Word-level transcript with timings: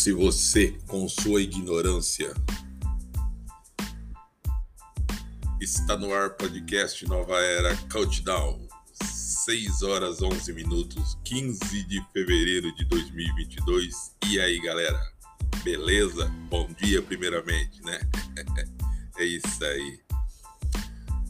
Foda-se 0.00 0.12
você 0.12 0.78
com 0.86 1.06
sua 1.06 1.42
ignorância. 1.42 2.32
Está 5.60 5.94
no 5.94 6.14
ar 6.14 6.30
podcast 6.30 7.06
Nova 7.06 7.38
Era 7.38 7.76
Countdown. 7.92 8.66
6 8.94 9.82
horas 9.82 10.22
11 10.22 10.54
minutos, 10.54 11.18
15 11.22 11.84
de 11.84 12.02
fevereiro 12.14 12.74
de 12.76 12.86
2022. 12.86 14.16
E 14.30 14.40
aí, 14.40 14.58
galera? 14.60 14.98
Beleza? 15.62 16.32
Bom 16.48 16.66
dia, 16.80 17.02
primeiramente, 17.02 17.82
né? 17.82 18.00
é 19.18 19.24
isso 19.24 19.62
aí. 19.62 20.00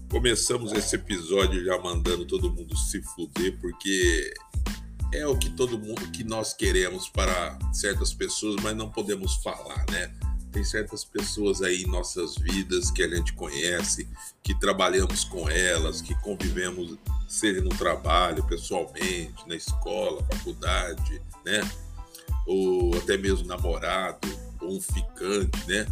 Começamos 0.08 0.72
esse 0.72 0.94
episódio 0.94 1.64
já 1.64 1.76
mandando 1.80 2.24
todo 2.24 2.52
mundo 2.52 2.76
se 2.76 3.02
fuder, 3.02 3.58
porque 3.60 4.32
é 5.12 5.26
o 5.26 5.36
que 5.36 5.50
todo 5.50 5.78
mundo 5.78 6.10
que 6.10 6.22
nós 6.22 6.54
queremos 6.54 7.08
para 7.08 7.58
certas 7.72 8.14
pessoas, 8.14 8.56
mas 8.62 8.76
não 8.76 8.90
podemos 8.90 9.36
falar, 9.36 9.84
né? 9.90 10.12
Tem 10.52 10.64
certas 10.64 11.04
pessoas 11.04 11.62
aí 11.62 11.82
em 11.82 11.86
nossas 11.86 12.36
vidas 12.36 12.90
que 12.90 13.02
a 13.02 13.08
gente 13.08 13.32
conhece, 13.34 14.08
que 14.42 14.58
trabalhamos 14.58 15.24
com 15.24 15.48
elas, 15.48 16.00
que 16.00 16.14
convivemos, 16.16 16.98
seja 17.28 17.60
no 17.60 17.70
trabalho, 17.70 18.44
pessoalmente, 18.44 19.46
na 19.46 19.54
escola, 19.54 20.24
faculdade, 20.24 21.22
né? 21.44 21.60
Ou 22.46 22.96
até 22.96 23.16
mesmo 23.16 23.46
namorado, 23.46 24.28
ou 24.60 24.76
um 24.76 24.80
ficante, 24.80 25.68
né? 25.68 25.86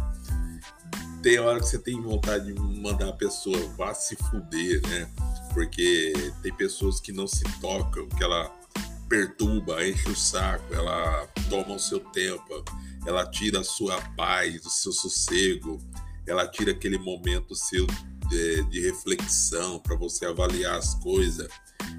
Tem 1.23 1.39
hora 1.39 1.59
que 1.59 1.67
você 1.67 1.79
tem 1.79 2.01
vontade 2.01 2.53
de 2.53 2.59
mandar 2.59 3.09
a 3.09 3.13
pessoa 3.13 3.57
vá 3.77 3.93
se 3.93 4.15
fuder, 4.15 4.81
né? 4.87 5.09
Porque 5.53 6.13
tem 6.41 6.53
pessoas 6.53 6.99
que 6.99 7.11
não 7.11 7.27
se 7.27 7.43
tocam, 7.59 8.07
que 8.09 8.23
ela 8.23 8.58
perturba, 9.09 9.85
enche 9.85 10.09
o 10.09 10.15
saco, 10.15 10.73
ela 10.73 11.27
toma 11.49 11.75
o 11.75 11.79
seu 11.79 11.99
tempo, 11.99 12.63
ela 13.05 13.25
tira 13.25 13.59
a 13.59 13.63
sua 13.63 13.99
paz, 14.15 14.63
o 14.63 14.69
seu 14.69 14.91
sossego, 14.91 15.81
ela 16.27 16.47
tira 16.47 16.71
aquele 16.71 16.99
momento 16.99 17.55
seu 17.55 17.87
de, 18.29 18.63
de 18.65 18.79
reflexão 18.79 19.79
para 19.79 19.95
você 19.95 20.27
avaliar 20.27 20.77
as 20.77 20.93
coisas. 20.93 21.49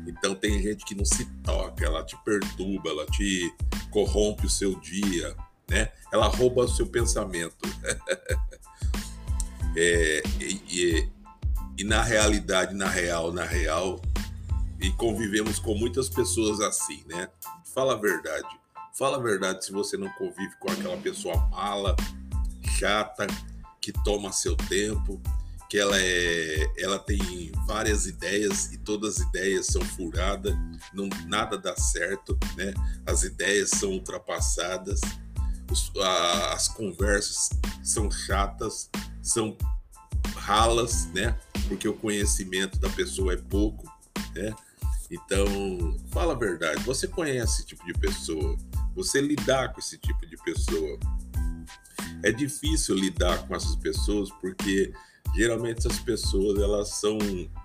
Então 0.07 0.35
tem 0.37 0.63
gente 0.63 0.85
que 0.85 0.95
não 0.95 1.05
se 1.05 1.25
toca, 1.43 1.85
ela 1.85 2.05
te 2.05 2.17
perturba, 2.25 2.91
ela 2.91 3.07
te 3.07 3.53
corrompe 3.91 4.47
o 4.47 4.51
seu 4.51 4.79
dia, 4.79 5.37
né? 5.69 5.91
Ela 6.13 6.29
rouba 6.29 6.65
o 6.65 6.69
seu 6.69 6.87
pensamento. 6.87 7.57
é, 9.77 10.23
e, 10.41 10.63
e, 10.69 11.09
e 11.79 11.85
na 11.85 12.03
realidade, 12.03 12.75
na 12.75 12.89
real, 12.89 13.33
na 13.33 13.45
real, 13.45 14.01
e 14.81 14.91
convivemos 14.93 15.59
com 15.59 15.75
muitas 15.75 16.09
pessoas 16.09 16.61
assim, 16.61 17.05
né? 17.07 17.29
Fala 17.75 17.95
a 17.95 17.97
verdade. 17.97 18.49
Fala 18.97 19.17
a 19.17 19.21
verdade 19.21 19.65
se 19.65 19.73
você 19.73 19.97
não 19.97 20.09
convive 20.11 20.55
com 20.59 20.71
aquela 20.71 20.97
pessoa 20.97 21.37
mala, 21.49 21.95
chata, 22.79 23.27
que 23.81 23.93
toma 24.05 24.33
seu 24.33 24.57
tempo, 24.57 25.21
que 25.69 25.79
ela 25.79 25.97
é, 26.01 26.73
ela 26.77 26.99
tem 26.99 27.53
várias 27.67 28.07
ideias 28.07 28.73
e 28.73 28.79
todas 28.79 29.17
as 29.17 29.27
ideias 29.29 29.67
são 29.67 29.81
furadas, 29.83 30.55
não 30.93 31.09
nada 31.27 31.57
dá 31.57 31.77
certo, 31.77 32.37
né? 32.57 32.75
As 33.07 33.23
ideias 33.23 33.71
são 33.71 33.91
ultrapassadas, 33.91 35.01
os, 35.71 35.93
a, 35.97 36.55
as 36.55 36.69
conversas 36.69 37.51
são 37.85 38.11
chatas, 38.11 38.91
são 39.23 39.57
ralas, 40.35 41.07
né? 41.13 41.39
Porque 41.69 41.89
o 41.89 41.95
conhecimento 41.95 42.79
da 42.79 42.89
pessoa 42.89 43.35
é 43.35 43.37
pouco, 43.37 43.87
né? 44.35 44.53
Então, 45.11 45.97
fala 46.13 46.35
a 46.35 46.39
verdade. 46.39 46.83
Você 46.85 47.09
conhece 47.09 47.61
esse 47.61 47.67
tipo 47.67 47.85
de 47.85 47.93
pessoa? 47.95 48.57
Você 48.95 49.21
lidar 49.21 49.73
com 49.73 49.81
esse 49.81 49.99
tipo 49.99 50.27
de 50.27 50.37
pessoa? 50.39 50.99
É 52.23 52.31
difícil 52.31 52.95
lidar 52.95 53.47
com 53.47 53.55
essas 53.57 53.75
pessoas 53.77 54.31
porque 54.41 54.93
geralmente 55.35 55.79
essas 55.79 55.99
pessoas 56.01 56.61
elas 56.61 56.89
são 56.89 57.19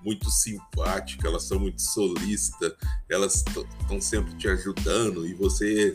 muito 0.03 0.29
simpáticas, 0.29 1.25
elas 1.25 1.43
são 1.43 1.59
muito 1.59 1.81
solistas, 1.81 2.73
elas 3.09 3.43
estão 3.47 3.99
sempre 3.99 4.35
te 4.35 4.47
ajudando 4.47 5.25
e 5.25 5.33
você 5.33 5.93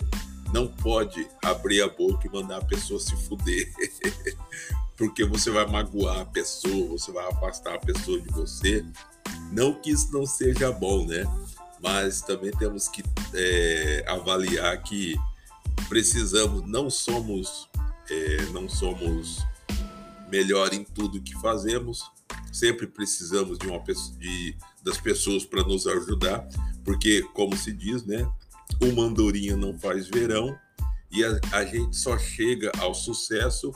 não 0.52 0.66
pode 0.66 1.26
abrir 1.44 1.80
a 1.82 1.88
boca 1.88 2.26
e 2.26 2.30
mandar 2.30 2.58
a 2.58 2.64
pessoa 2.64 3.00
se 3.00 3.16
fuder. 3.16 3.72
porque 5.00 5.24
você 5.24 5.50
vai 5.50 5.64
magoar 5.66 6.20
a 6.20 6.24
pessoa, 6.26 6.88
você 6.88 7.10
vai 7.10 7.26
afastar 7.26 7.76
a 7.76 7.78
pessoa 7.78 8.20
de 8.20 8.28
você 8.28 8.84
não 9.50 9.72
que 9.72 9.90
isso 9.90 10.12
não 10.12 10.26
seja 10.26 10.70
bom, 10.70 11.06
né? 11.06 11.24
Mas 11.82 12.20
também 12.20 12.50
temos 12.50 12.86
que 12.86 13.02
é, 13.32 14.04
avaliar 14.06 14.82
que 14.82 15.16
precisamos, 15.88 16.68
não 16.68 16.90
somos, 16.90 17.66
é, 18.10 18.42
não 18.52 18.68
somos 18.68 19.38
melhor 20.28 20.74
em 20.74 20.84
tudo 20.84 21.22
que 21.22 21.32
fazemos. 21.40 22.04
Sempre 22.52 22.86
precisamos 22.86 23.56
de 23.56 23.66
uma 23.68 23.82
de, 24.18 24.54
das 24.84 24.98
pessoas 24.98 25.46
para 25.46 25.62
nos 25.62 25.86
ajudar, 25.86 26.46
porque 26.84 27.22
como 27.32 27.56
se 27.56 27.72
diz, 27.72 28.04
né? 28.04 28.30
Uma 28.82 29.04
andorinha 29.04 29.56
não 29.56 29.78
faz 29.78 30.08
verão 30.08 30.54
e 31.10 31.24
a, 31.24 31.40
a 31.52 31.64
gente 31.64 31.96
só 31.96 32.18
chega 32.18 32.70
ao 32.78 32.92
sucesso 32.92 33.72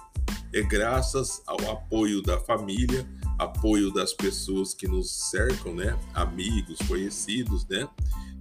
é 0.54 0.62
graças 0.62 1.42
ao 1.48 1.58
apoio 1.68 2.22
da 2.22 2.38
família, 2.38 3.04
apoio 3.36 3.92
das 3.92 4.12
pessoas 4.12 4.72
que 4.72 4.86
nos 4.86 5.10
cercam, 5.10 5.74
né? 5.74 5.98
Amigos, 6.14 6.78
conhecidos, 6.86 7.66
né? 7.66 7.88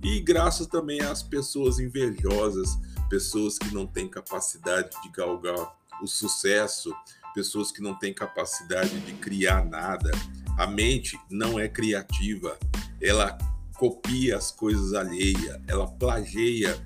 E 0.03 0.19
graças 0.19 0.67
também 0.67 1.01
às 1.01 1.23
pessoas 1.23 1.79
invejosas, 1.79 2.77
pessoas 3.09 3.57
que 3.57 3.73
não 3.73 3.87
têm 3.87 4.07
capacidade 4.07 4.89
de 5.01 5.09
galgar 5.09 5.75
o 6.03 6.07
sucesso, 6.07 6.93
pessoas 7.33 7.71
que 7.71 7.81
não 7.81 7.95
têm 7.95 8.13
capacidade 8.13 8.99
de 8.99 9.13
criar 9.13 9.65
nada. 9.65 10.11
A 10.55 10.67
mente 10.67 11.19
não 11.31 11.59
é 11.59 11.67
criativa, 11.67 12.59
ela 13.01 13.35
copia 13.75 14.37
as 14.37 14.51
coisas 14.51 14.93
alheias, 14.93 15.59
ela 15.67 15.87
plageia 15.87 16.79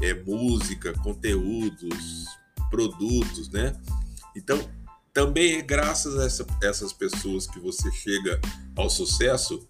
é, 0.00 0.14
música, 0.14 0.92
conteúdos, 1.00 2.26
produtos, 2.70 3.48
né? 3.48 3.74
Então, 4.38 4.58
também 5.12 5.56
é 5.56 5.62
graças 5.62 6.16
a 6.16 6.24
essa, 6.24 6.46
essas 6.62 6.92
pessoas 6.92 7.46
que 7.46 7.58
você 7.58 7.90
chega 7.90 8.40
ao 8.76 8.88
sucesso, 8.88 9.68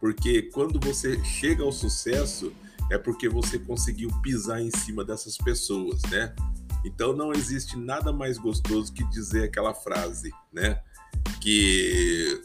porque 0.00 0.42
quando 0.42 0.80
você 0.80 1.22
chega 1.22 1.62
ao 1.62 1.70
sucesso 1.70 2.52
é 2.90 2.96
porque 2.96 3.28
você 3.28 3.58
conseguiu 3.58 4.08
pisar 4.22 4.60
em 4.60 4.70
cima 4.70 5.04
dessas 5.04 5.36
pessoas, 5.36 6.00
né? 6.10 6.34
Então 6.84 7.12
não 7.12 7.32
existe 7.32 7.76
nada 7.76 8.12
mais 8.12 8.38
gostoso 8.38 8.92
que 8.92 9.04
dizer 9.10 9.44
aquela 9.44 9.74
frase, 9.74 10.30
né? 10.52 10.80
Que 11.42 12.42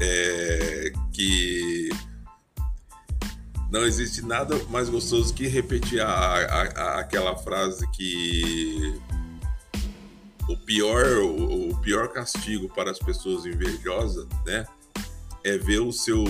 é, 0.00 0.92
que 1.12 1.90
não 3.70 3.84
existe 3.84 4.22
nada 4.22 4.56
mais 4.70 4.88
gostoso 4.88 5.32
que 5.32 5.46
repetir 5.46 6.00
a, 6.00 6.08
a, 6.08 6.62
a, 6.62 7.00
aquela 7.00 7.36
frase 7.36 7.88
que 7.92 8.98
o 10.50 10.56
pior, 10.56 11.06
o, 11.18 11.70
o 11.70 11.80
pior 11.80 12.08
castigo 12.08 12.68
para 12.68 12.90
as 12.90 12.98
pessoas 12.98 13.46
invejosas, 13.46 14.26
né, 14.44 14.66
é 15.44 15.56
ver 15.56 15.80
o 15.80 15.92
seu, 15.92 16.24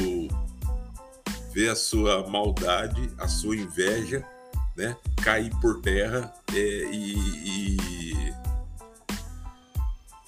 ver 1.53 1.71
a 1.71 1.75
sua 1.75 2.29
maldade, 2.29 3.11
a 3.19 3.27
sua 3.27 3.57
inveja, 3.57 4.25
né, 4.77 4.97
cair 5.23 5.51
por 5.61 5.81
terra 5.81 6.33
é, 6.53 6.59
e, 6.93 7.17
e 7.45 8.35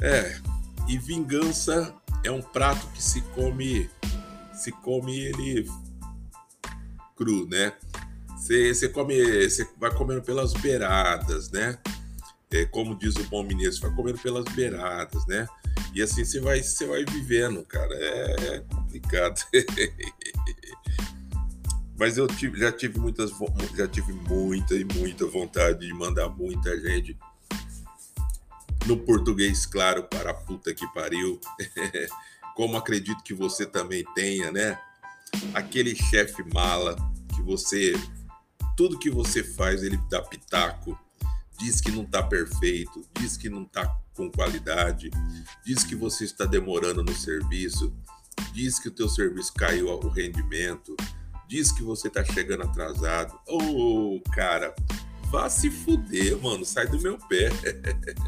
é 0.00 0.40
e 0.88 0.98
vingança 0.98 1.94
é 2.24 2.30
um 2.30 2.42
prato 2.42 2.86
que 2.88 3.02
se 3.02 3.20
come 3.34 3.88
se 4.52 4.72
come 4.72 5.16
ele 5.16 5.68
cru, 7.16 7.48
né? 7.48 7.72
Você 8.36 8.88
come, 8.88 9.48
você 9.48 9.68
vai 9.78 9.94
comendo 9.94 10.22
pelas 10.22 10.52
beiradas, 10.52 11.50
né? 11.50 11.78
É, 12.52 12.64
como 12.66 12.94
diz 12.94 13.16
o 13.16 13.24
bom 13.24 13.42
mineiro, 13.42 13.72
você 13.72 13.80
vai 13.80 13.94
comendo 13.94 14.18
pelas 14.18 14.44
beiradas, 14.54 15.26
né? 15.26 15.46
E 15.94 16.02
assim 16.02 16.24
você 16.24 16.40
vai, 16.40 16.62
você 16.62 16.86
vai 16.86 17.04
vivendo, 17.04 17.64
cara. 17.64 17.94
É, 17.94 18.56
é 18.56 18.60
complicado. 18.60 19.40
Mas 21.98 22.18
eu 22.18 22.26
tive, 22.26 22.58
já 22.58 22.72
tive 22.72 22.98
muitas, 22.98 23.30
já 23.76 23.86
tive 23.86 24.12
muita 24.12 24.74
e 24.74 24.84
muita 24.84 25.26
vontade 25.26 25.86
de 25.86 25.94
mandar 25.94 26.28
muita 26.28 26.78
gente 26.80 27.16
no 28.86 28.96
português, 28.96 29.64
claro, 29.64 30.02
para 30.04 30.30
a 30.30 30.34
puta 30.34 30.74
que 30.74 30.86
pariu. 30.92 31.40
Como 32.56 32.76
acredito 32.76 33.22
que 33.22 33.32
você 33.32 33.64
também 33.64 34.04
tenha, 34.14 34.50
né? 34.50 34.78
Aquele 35.54 35.94
chefe 35.94 36.42
mala 36.52 36.96
que 37.34 37.40
você, 37.42 37.94
tudo 38.76 38.98
que 38.98 39.08
você 39.08 39.42
faz, 39.42 39.82
ele 39.82 39.98
dá 40.10 40.20
pitaco 40.20 40.98
diz 41.62 41.80
que 41.80 41.92
não 41.92 42.02
está 42.02 42.20
perfeito, 42.20 43.06
diz 43.20 43.36
que 43.36 43.48
não 43.48 43.62
está 43.62 43.86
com 44.14 44.30
qualidade, 44.30 45.10
diz 45.64 45.84
que 45.84 45.94
você 45.94 46.24
está 46.24 46.44
demorando 46.44 47.04
no 47.04 47.14
serviço, 47.14 47.94
diz 48.52 48.80
que 48.80 48.88
o 48.88 48.90
teu 48.90 49.08
serviço 49.08 49.54
caiu 49.54 49.88
o 49.88 50.08
rendimento, 50.08 50.96
diz 51.48 51.70
que 51.70 51.82
você 51.82 52.08
está 52.08 52.24
chegando 52.24 52.64
atrasado. 52.64 53.38
Ô, 53.46 54.16
oh, 54.16 54.20
cara, 54.32 54.74
vá 55.30 55.48
se 55.48 55.70
fuder, 55.70 56.36
mano, 56.42 56.64
sai 56.64 56.88
do 56.88 57.00
meu 57.00 57.16
pé. 57.28 57.48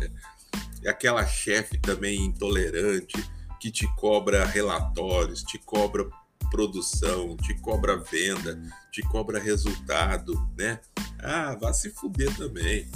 é 0.84 0.90
aquela 0.90 1.26
chefe 1.26 1.76
também 1.78 2.24
intolerante 2.24 3.16
que 3.60 3.70
te 3.70 3.86
cobra 3.96 4.44
relatórios, 4.44 5.42
te 5.42 5.58
cobra 5.58 6.08
produção, 6.50 7.36
te 7.36 7.54
cobra 7.54 7.96
venda, 7.96 8.60
te 8.92 9.02
cobra 9.02 9.40
resultado, 9.40 10.34
né? 10.56 10.78
Ah, 11.18 11.56
vá 11.60 11.72
se 11.72 11.90
fuder 11.90 12.32
também. 12.36 12.88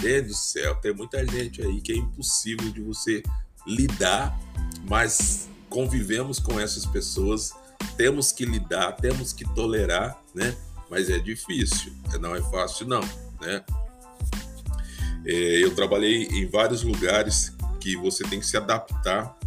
Gente 0.00 0.28
do 0.28 0.34
céu, 0.34 0.74
tem 0.76 0.92
muita 0.94 1.26
gente 1.26 1.62
aí 1.62 1.80
que 1.80 1.92
é 1.92 1.96
impossível 1.96 2.70
de 2.70 2.80
você 2.80 3.22
lidar, 3.66 4.38
mas 4.88 5.48
convivemos 5.68 6.38
com 6.38 6.60
essas 6.60 6.84
pessoas, 6.84 7.52
temos 7.96 8.32
que 8.32 8.44
lidar, 8.44 8.92
temos 8.92 9.32
que 9.32 9.44
tolerar, 9.54 10.20
né? 10.34 10.56
Mas 10.90 11.08
é 11.08 11.18
difícil, 11.18 11.92
não 12.20 12.34
é 12.34 12.42
fácil 12.42 12.86
não, 12.86 13.00
né? 13.40 13.64
É, 15.26 15.64
eu 15.64 15.74
trabalhei 15.74 16.24
em 16.24 16.46
vários 16.46 16.82
lugares 16.82 17.52
que 17.80 17.96
você 17.96 18.22
tem 18.24 18.38
que 18.38 18.46
se 18.46 18.56
adaptar 18.56 19.38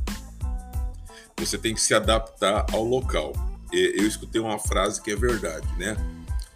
você 1.40 1.58
tem 1.58 1.74
que 1.74 1.82
se 1.82 1.94
adaptar 1.94 2.66
ao 2.74 2.84
local. 2.84 3.32
Eu 3.72 4.08
escutei 4.08 4.42
uma 4.42 4.58
frase 4.58 5.02
que 5.02 5.12
é 5.12 5.16
verdade, 5.16 5.68
né? 5.78 5.96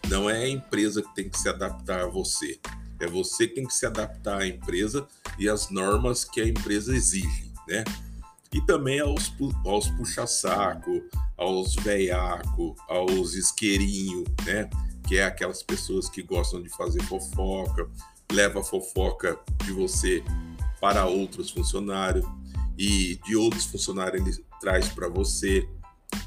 Não 0.07 0.29
é 0.29 0.43
a 0.43 0.49
empresa 0.49 1.01
que 1.01 1.15
tem 1.15 1.29
que 1.29 1.37
se 1.37 1.47
adaptar 1.47 2.01
a 2.01 2.07
você, 2.07 2.59
é 3.01 3.07
você 3.07 3.47
que 3.47 3.55
tem 3.55 3.65
que 3.65 3.73
se 3.73 3.85
adaptar 3.85 4.41
à 4.41 4.47
empresa 4.47 5.07
e 5.37 5.49
às 5.49 5.69
normas 5.69 6.23
que 6.23 6.41
a 6.41 6.47
empresa 6.47 6.95
exige, 6.95 7.51
né? 7.67 7.83
E 8.53 8.61
também 8.61 8.99
aos, 8.99 9.33
aos 9.65 9.87
puxa-saco, 9.89 11.01
aos 11.37 11.75
veiaco, 11.75 12.75
aos 12.87 13.33
isqueirinho, 13.33 14.23
né? 14.45 14.69
Que 15.07 15.17
é 15.17 15.25
aquelas 15.25 15.63
pessoas 15.63 16.09
que 16.09 16.21
gostam 16.21 16.61
de 16.61 16.69
fazer 16.69 17.01
fofoca, 17.03 17.89
leva 18.31 18.59
a 18.59 18.63
fofoca 18.63 19.39
de 19.65 19.71
você 19.71 20.23
para 20.79 21.05
outros 21.05 21.51
funcionários 21.51 22.25
e 22.77 23.19
de 23.25 23.35
outros 23.35 23.65
funcionários 23.65 24.25
ele 24.25 24.45
traz 24.59 24.89
para 24.89 25.07
você. 25.07 25.67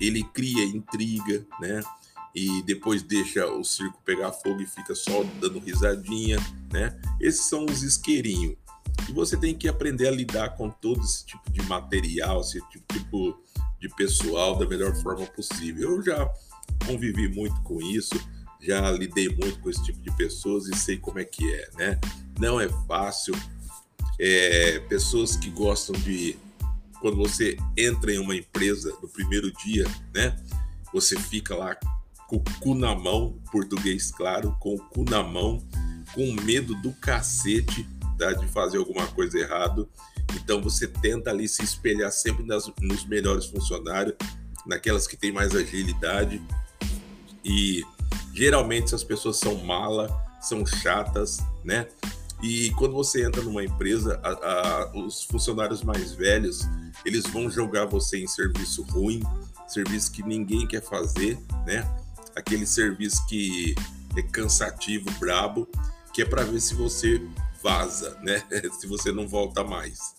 Ele 0.00 0.22
cria 0.22 0.64
intriga, 0.64 1.46
né? 1.60 1.82
E 2.34 2.62
depois 2.62 3.02
deixa 3.02 3.46
o 3.46 3.62
circo 3.62 4.00
pegar 4.04 4.32
fogo 4.32 4.60
e 4.60 4.66
fica 4.66 4.94
só 4.94 5.22
dando 5.40 5.60
risadinha, 5.60 6.38
né? 6.72 6.98
Esses 7.20 7.44
são 7.46 7.64
os 7.64 7.82
isqueirinhos. 7.82 8.56
E 9.08 9.12
você 9.12 9.36
tem 9.36 9.54
que 9.54 9.68
aprender 9.68 10.08
a 10.08 10.10
lidar 10.10 10.56
com 10.56 10.68
todo 10.68 11.00
esse 11.00 11.24
tipo 11.24 11.50
de 11.50 11.62
material, 11.62 12.40
esse 12.40 12.60
tipo 12.88 13.38
de 13.80 13.88
pessoal 13.90 14.58
da 14.58 14.66
melhor 14.66 14.94
forma 15.02 15.26
possível. 15.26 15.96
Eu 15.96 16.02
já 16.02 16.32
convivi 16.86 17.28
muito 17.28 17.60
com 17.62 17.80
isso, 17.80 18.14
já 18.60 18.90
lidei 18.90 19.28
muito 19.28 19.60
com 19.60 19.70
esse 19.70 19.82
tipo 19.84 20.00
de 20.00 20.10
pessoas 20.16 20.66
e 20.68 20.76
sei 20.76 20.96
como 20.96 21.18
é 21.18 21.24
que 21.24 21.44
é, 21.54 21.70
né? 21.76 22.00
Não 22.40 22.60
é 22.60 22.68
fácil. 22.86 23.34
É, 24.18 24.78
pessoas 24.80 25.36
que 25.36 25.50
gostam 25.50 25.94
de 26.00 26.36
quando 27.00 27.16
você 27.16 27.56
entra 27.76 28.12
em 28.12 28.18
uma 28.18 28.34
empresa 28.34 28.96
no 29.02 29.08
primeiro 29.08 29.52
dia, 29.52 29.84
né? 30.14 30.36
Você 30.92 31.18
fica 31.18 31.54
lá 31.54 31.76
com 32.28 32.36
o 32.36 32.44
cu 32.60 32.74
na 32.74 32.94
mão, 32.94 33.38
português 33.50 34.10
claro, 34.10 34.56
com 34.60 34.74
o 34.74 34.78
cu 34.78 35.04
na 35.04 35.22
mão, 35.22 35.62
com 36.14 36.32
medo 36.42 36.74
do 36.76 36.92
cacete 36.92 37.86
tá, 38.18 38.32
de 38.32 38.46
fazer 38.48 38.78
alguma 38.78 39.06
coisa 39.08 39.38
errado. 39.38 39.88
Então 40.34 40.62
você 40.62 40.86
tenta 40.86 41.30
ali 41.30 41.48
se 41.48 41.62
espelhar 41.62 42.10
sempre 42.12 42.44
nas, 42.44 42.70
nos 42.80 43.04
melhores 43.04 43.46
funcionários, 43.46 44.16
naquelas 44.66 45.06
que 45.06 45.16
têm 45.16 45.32
mais 45.32 45.54
agilidade. 45.54 46.40
E 47.44 47.82
geralmente 48.32 48.86
essas 48.86 49.04
pessoas 49.04 49.36
são 49.36 49.56
mala, 49.64 50.08
são 50.40 50.64
chatas, 50.64 51.38
né? 51.62 51.86
E 52.42 52.70
quando 52.72 52.92
você 52.92 53.24
entra 53.24 53.42
numa 53.42 53.64
empresa, 53.64 54.20
a, 54.22 54.28
a, 54.28 54.98
os 54.98 55.24
funcionários 55.24 55.82
mais 55.82 56.12
velhos, 56.12 56.62
eles 57.04 57.24
vão 57.24 57.50
jogar 57.50 57.86
você 57.86 58.18
em 58.18 58.26
serviço 58.26 58.82
ruim, 58.82 59.22
serviço 59.66 60.12
que 60.12 60.22
ninguém 60.22 60.66
quer 60.66 60.82
fazer, 60.82 61.38
né? 61.64 61.88
Aquele 62.34 62.66
serviço 62.66 63.26
que 63.26 63.74
é 64.16 64.22
cansativo, 64.22 65.10
brabo, 65.18 65.68
que 66.12 66.22
é 66.22 66.24
para 66.24 66.44
ver 66.44 66.60
se 66.60 66.74
você 66.74 67.20
vaza, 67.62 68.18
né? 68.22 68.42
se 68.78 68.86
você 68.86 69.12
não 69.12 69.26
volta 69.26 69.64
mais. 69.64 70.14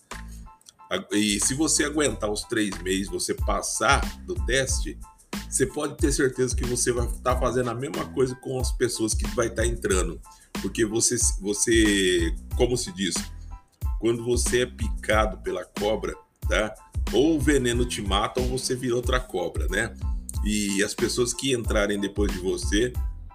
E 1.12 1.40
se 1.40 1.54
você 1.54 1.84
aguentar 1.84 2.30
os 2.30 2.42
três 2.42 2.76
meses, 2.82 3.08
você 3.08 3.34
passar 3.34 4.00
do 4.24 4.34
teste, 4.46 4.98
você 5.48 5.66
pode 5.66 5.96
ter 5.96 6.12
certeza 6.12 6.54
que 6.54 6.64
você 6.64 6.92
vai 6.92 7.06
estar 7.06 7.34
tá 7.34 7.40
fazendo 7.40 7.70
a 7.70 7.74
mesma 7.74 8.04
coisa 8.12 8.34
com 8.36 8.60
as 8.60 8.70
pessoas 8.72 9.14
que 9.14 9.26
vai 9.28 9.48
estar 9.48 9.62
tá 9.62 9.68
entrando 9.68 10.20
porque 10.60 10.84
você, 10.84 11.16
você, 11.40 12.34
como 12.56 12.76
se 12.76 12.92
diz, 12.92 13.14
quando 13.98 14.24
você 14.24 14.62
é 14.62 14.66
picado 14.66 15.38
pela 15.38 15.64
cobra, 15.64 16.14
tá? 16.48 16.74
Ou 17.12 17.36
o 17.36 17.40
veneno 17.40 17.84
te 17.84 18.02
mata 18.02 18.40
ou 18.40 18.48
você 18.48 18.74
vira 18.74 18.96
outra 18.96 19.20
cobra, 19.20 19.66
né? 19.68 19.94
E 20.46 20.80
as 20.84 20.94
pessoas 20.94 21.34
que 21.34 21.52
entrarem 21.52 21.98
depois 21.98 22.30
de 22.30 22.38
você, 22.38 22.92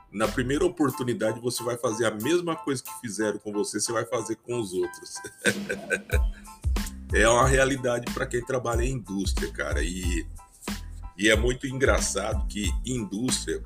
na 0.10 0.30
primeira 0.30 0.66
oportunidade 0.66 1.42
você 1.42 1.62
vai 1.62 1.76
fazer 1.76 2.06
a 2.06 2.12
mesma 2.12 2.56
coisa 2.56 2.82
que 2.82 3.02
fizeram 3.02 3.38
com 3.38 3.52
você, 3.52 3.82
você 3.82 3.92
vai 3.92 4.06
fazer 4.06 4.38
com 4.38 4.58
os 4.58 4.72
outros. 4.72 5.16
é 7.14 7.28
uma 7.28 7.46
realidade 7.46 8.14
para 8.14 8.26
quem 8.26 8.42
trabalha 8.46 8.84
em 8.84 8.94
indústria, 8.94 9.52
cara. 9.52 9.84
E, 9.84 10.26
e 11.18 11.28
é 11.28 11.36
muito 11.36 11.68
engraçado 11.68 12.48
que 12.48 12.72
indústria 12.86 13.62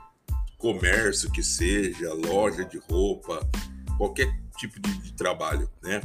comércio 0.58 1.32
que 1.32 1.44
seja, 1.44 2.16
loja 2.16 2.66
de 2.66 2.80
roupa, 2.80 3.48
qualquer 3.96 4.36
tipo 4.58 4.80
de, 4.80 4.98
de 4.98 5.14
trabalho, 5.14 5.70
né? 5.84 6.02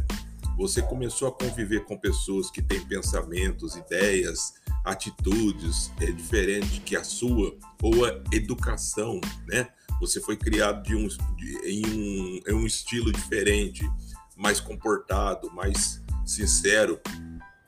Você 0.59 0.83
começou 0.83 1.29
a 1.29 1.33
conviver 1.33 1.87
com 1.87 1.97
pessoas 1.97 2.51
que 2.51 2.61
têm 2.61 2.85
pensamentos, 2.87 3.77
ideias, 3.77 4.60
atitudes 4.85 5.91
é, 6.01 6.07
diferentes 6.11 6.79
que 6.81 6.97
a 6.97 7.05
sua 7.05 7.57
ou 7.83 8.05
a 8.05 8.21
educação, 8.33 9.21
né? 9.47 9.69
Você 10.01 10.21
foi 10.21 10.37
criado 10.37 10.83
de 10.83 10.95
um, 10.95 11.07
de, 11.37 11.59
em, 11.67 11.87
um, 11.87 12.41
em 12.49 12.55
um 12.55 12.67
estilo 12.67 13.13
diferente, 13.13 13.89
mais 14.37 14.59
comportado, 14.59 15.51
mais 15.53 16.03
sincero, 16.25 16.99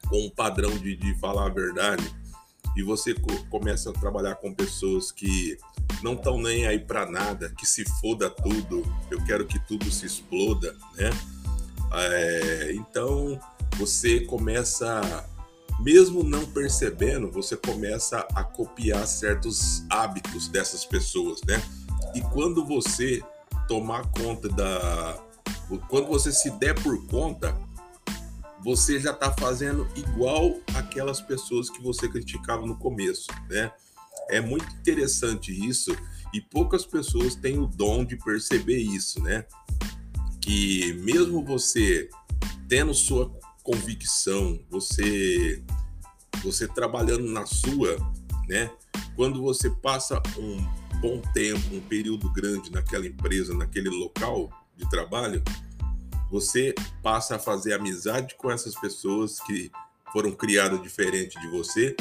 com 0.09 0.27
um 0.27 0.31
padrão 0.31 0.71
de, 0.79 0.97
de 0.97 1.15
falar 1.19 1.47
a 1.47 1.51
verdade. 1.51 2.05
E 2.75 2.83
você 2.83 3.13
co 3.13 3.45
começa 3.51 3.91
a 3.91 3.93
trabalhar 3.93 4.37
com 4.37 4.55
pessoas 4.55 5.13
que 5.13 5.59
não 6.03 6.15
estão 6.15 6.41
nem 6.41 6.67
aí 6.67 6.79
para 6.79 7.05
nada, 7.05 7.51
que 7.51 7.67
se 7.67 7.85
foda 8.01 8.31
tudo, 8.31 8.83
eu 9.11 9.23
quero 9.25 9.47
que 9.47 9.59
tudo 9.67 9.91
se 9.91 10.07
exploda, 10.07 10.75
né? 10.97 11.11
É, 11.95 12.73
então 12.73 13.39
você 13.77 14.21
começa, 14.21 15.01
mesmo 15.81 16.23
não 16.23 16.47
percebendo, 16.47 17.31
você 17.31 17.57
começa 17.57 18.27
a 18.35 18.45
copiar 18.45 19.07
certos 19.07 19.85
hábitos 19.91 20.49
dessas 20.49 20.85
pessoas, 20.85 21.41
né? 21.47 21.63
E 22.15 22.21
quando 22.21 22.65
você 22.65 23.23
tomar 23.67 24.11
conta 24.11 24.49
da. 24.49 25.19
Quando 25.89 26.07
você 26.07 26.31
se 26.31 26.51
der 26.51 26.75
por 26.83 27.07
conta, 27.07 27.57
você 28.63 29.01
já 29.01 29.11
está 29.11 29.33
fazendo 29.33 29.89
igual 29.97 30.59
aquelas 30.75 31.21
pessoas 31.21 31.69
que 31.69 31.83
você 31.83 32.09
criticava 32.09 32.65
no 32.67 32.77
começo, 32.77 33.27
né? 33.49 33.73
É 34.31 34.41
muito 34.41 34.67
interessante 34.77 35.53
isso 35.53 35.97
e 36.33 36.41
poucas 36.41 36.87
pessoas 36.87 37.35
têm 37.35 37.59
o 37.59 37.67
dom 37.67 38.05
de 38.05 38.17
perceber 38.17 38.79
isso, 38.79 39.23
né? 39.23 39.45
Que 40.41 40.95
mesmo 41.03 41.45
você 41.45 42.09
tendo 42.69 42.95
sua 42.95 43.31
convicção, 43.63 44.59
você 44.71 45.63
você 46.43 46.67
trabalhando 46.67 47.31
na 47.31 47.47
sua, 47.47 47.97
né? 48.49 48.71
Quando 49.15 49.41
você 49.41 49.71
passa 49.71 50.21
um 50.37 50.57
bom 51.01 51.21
tempo, 51.33 51.75
um 51.75 51.81
período 51.81 52.31
grande 52.33 52.71
naquela 52.73 53.07
empresa, 53.07 53.55
naquele 53.55 53.91
local 53.91 54.51
de 54.77 54.89
trabalho, 54.89 55.43
você 56.31 56.75
passa 57.03 57.37
a 57.37 57.39
fazer 57.39 57.75
amizade 57.75 58.35
com 58.37 58.51
essas 58.51 58.75
pessoas 58.75 59.39
que 59.41 59.71
foram 60.13 60.33
criadas 60.33 60.83
diferente 60.83 61.41
de 61.41 61.49
você 61.49 61.97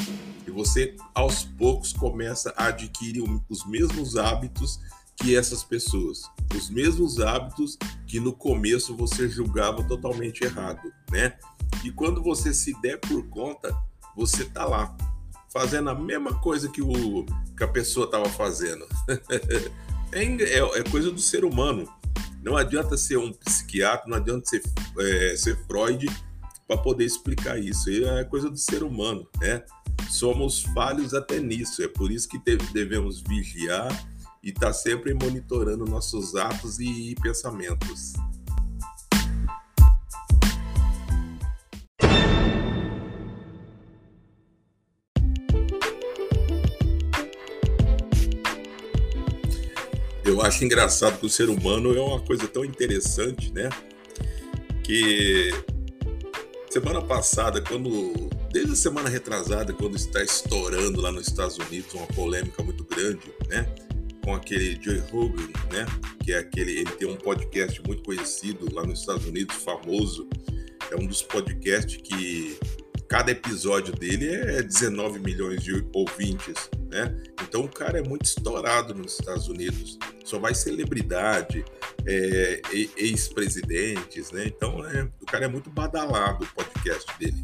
e 0.46 0.50
você 0.50 0.96
aos 1.14 1.44
poucos 1.44 1.92
começa 1.92 2.52
a 2.56 2.66
adquirir 2.66 3.22
os 3.48 3.66
mesmos 3.66 4.16
hábitos 4.16 4.80
que 5.16 5.36
essas 5.36 5.62
pessoas, 5.62 6.22
os 6.56 6.68
mesmos 6.70 7.20
hábitos 7.20 7.78
que 8.06 8.18
no 8.18 8.32
começo 8.32 8.96
você 8.96 9.28
julgava 9.28 9.82
totalmente 9.84 10.44
errado, 10.44 10.92
né? 11.10 11.38
E 11.84 11.90
quando 11.90 12.22
você 12.22 12.52
se 12.52 12.78
der 12.80 12.98
por 12.98 13.26
conta, 13.28 13.74
você 14.16 14.44
tá 14.44 14.64
lá 14.64 14.96
fazendo 15.52 15.90
a 15.90 15.94
mesma 15.94 16.34
coisa 16.40 16.68
que, 16.68 16.80
o, 16.80 17.26
que 17.56 17.64
a 17.64 17.68
pessoa 17.68 18.06
estava 18.06 18.28
fazendo. 18.28 18.86
é, 20.12 20.24
é, 20.24 20.58
é, 20.58 20.82
coisa 20.90 21.10
do 21.10 21.20
ser 21.20 21.44
humano. 21.44 21.88
Não 22.42 22.56
adianta 22.56 22.96
ser 22.96 23.18
um 23.18 23.32
psiquiatra, 23.32 24.08
não 24.08 24.16
adianta 24.16 24.46
ser, 24.46 24.62
é, 24.98 25.36
ser 25.36 25.56
Freud 25.66 26.06
para 26.66 26.78
poder 26.78 27.04
explicar 27.04 27.58
isso. 27.58 27.90
É 27.90 28.24
coisa 28.24 28.48
do 28.48 28.56
ser 28.56 28.82
humano, 28.82 29.28
né? 29.40 29.62
Somos 30.08 30.62
falhos 30.74 31.14
até 31.14 31.38
nisso. 31.38 31.82
É 31.82 31.88
por 31.88 32.10
isso 32.10 32.28
que 32.28 32.38
devemos 32.72 33.20
vigiar 33.20 33.88
e 34.42 34.50
está 34.50 34.72
sempre 34.72 35.14
monitorando 35.14 35.84
nossos 35.84 36.34
atos 36.34 36.80
e 36.80 37.14
pensamentos. 37.22 38.12
Eu 50.24 50.40
acho 50.40 50.64
engraçado 50.64 51.18
que 51.18 51.26
o 51.26 51.30
ser 51.30 51.48
humano 51.48 51.96
é 51.96 52.00
uma 52.00 52.20
coisa 52.20 52.48
tão 52.48 52.64
interessante, 52.64 53.52
né? 53.52 53.68
Que 54.82 55.50
semana 56.70 57.02
passada, 57.02 57.60
quando 57.60 58.30
desde 58.50 58.72
a 58.72 58.76
semana 58.76 59.08
retrasada, 59.08 59.72
quando 59.72 59.96
está 59.96 60.22
estourando 60.22 61.00
lá 61.00 61.12
nos 61.12 61.28
Estados 61.28 61.58
Unidos 61.58 61.92
uma 61.94 62.06
polêmica 62.08 62.62
muito 62.62 62.84
grande, 62.84 63.32
né? 63.48 63.66
Com 64.24 64.34
aquele 64.34 64.78
Joe 64.80 64.98
Rogan, 65.10 65.46
né? 65.72 65.86
Que 66.24 66.32
é 66.32 66.38
aquele, 66.38 66.72
ele 66.80 66.90
tem 66.92 67.08
um 67.08 67.16
podcast 67.16 67.82
muito 67.86 68.02
conhecido 68.02 68.72
lá 68.72 68.84
nos 68.84 69.00
Estados 69.00 69.26
Unidos, 69.26 69.56
famoso. 69.56 70.28
É 70.90 70.96
um 70.96 71.06
dos 71.06 71.22
podcasts 71.22 71.96
que 71.96 72.58
cada 73.12 73.30
episódio 73.30 73.94
dele 73.94 74.30
é 74.30 74.62
19 74.62 75.18
milhões 75.18 75.62
de 75.62 75.84
ouvintes, 75.92 76.70
né? 76.90 77.14
Então 77.42 77.60
o 77.60 77.68
cara 77.68 77.98
é 77.98 78.02
muito 78.02 78.24
estourado 78.24 78.94
nos 78.94 79.18
Estados 79.18 79.48
Unidos. 79.48 79.98
Só 80.24 80.38
vai 80.38 80.54
celebridade, 80.54 81.62
é, 82.06 82.62
ex-presidentes, 82.96 84.30
né? 84.32 84.46
Então 84.46 84.82
é, 84.86 85.06
o 85.20 85.26
cara 85.26 85.44
é 85.44 85.48
muito 85.48 85.68
badalado 85.68 86.44
o 86.44 86.54
podcast 86.54 87.06
dele. 87.18 87.42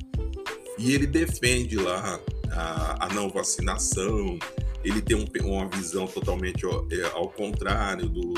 E 0.78 0.94
ele 0.94 1.06
defende 1.06 1.76
lá 1.76 2.18
a, 2.50 3.04
a 3.04 3.08
não 3.12 3.28
vacinação, 3.28 4.38
ele 4.85 5.00
tem 5.00 5.16
um, 5.16 5.26
uma 5.47 5.68
visão 5.68 6.06
totalmente 6.06 6.64
ao, 6.64 6.87
é, 6.90 7.02
ao 7.12 7.28
contrário 7.28 8.08
do, 8.08 8.35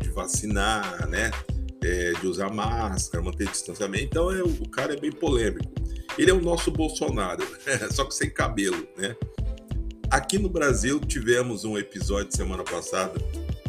de 0.00 0.10
vacinar, 0.10 1.08
né? 1.08 1.30
É, 1.82 2.12
de 2.12 2.26
usar 2.26 2.50
máscara, 2.50 3.22
manter 3.22 3.48
distanciamento. 3.48 4.04
Então 4.04 4.30
é, 4.30 4.42
o 4.42 4.68
cara 4.68 4.94
é 4.94 5.00
bem 5.00 5.12
polêmico. 5.12 5.70
Ele 6.16 6.30
é 6.30 6.34
o 6.34 6.40
nosso 6.40 6.70
Bolsonaro, 6.70 7.46
só 7.92 8.04
que 8.04 8.14
sem 8.14 8.30
cabelo, 8.30 8.86
né? 8.96 9.14
Aqui 10.10 10.38
no 10.38 10.48
Brasil 10.48 11.00
tivemos 11.00 11.64
um 11.64 11.76
episódio 11.76 12.34
semana 12.34 12.62
passada 12.62 13.20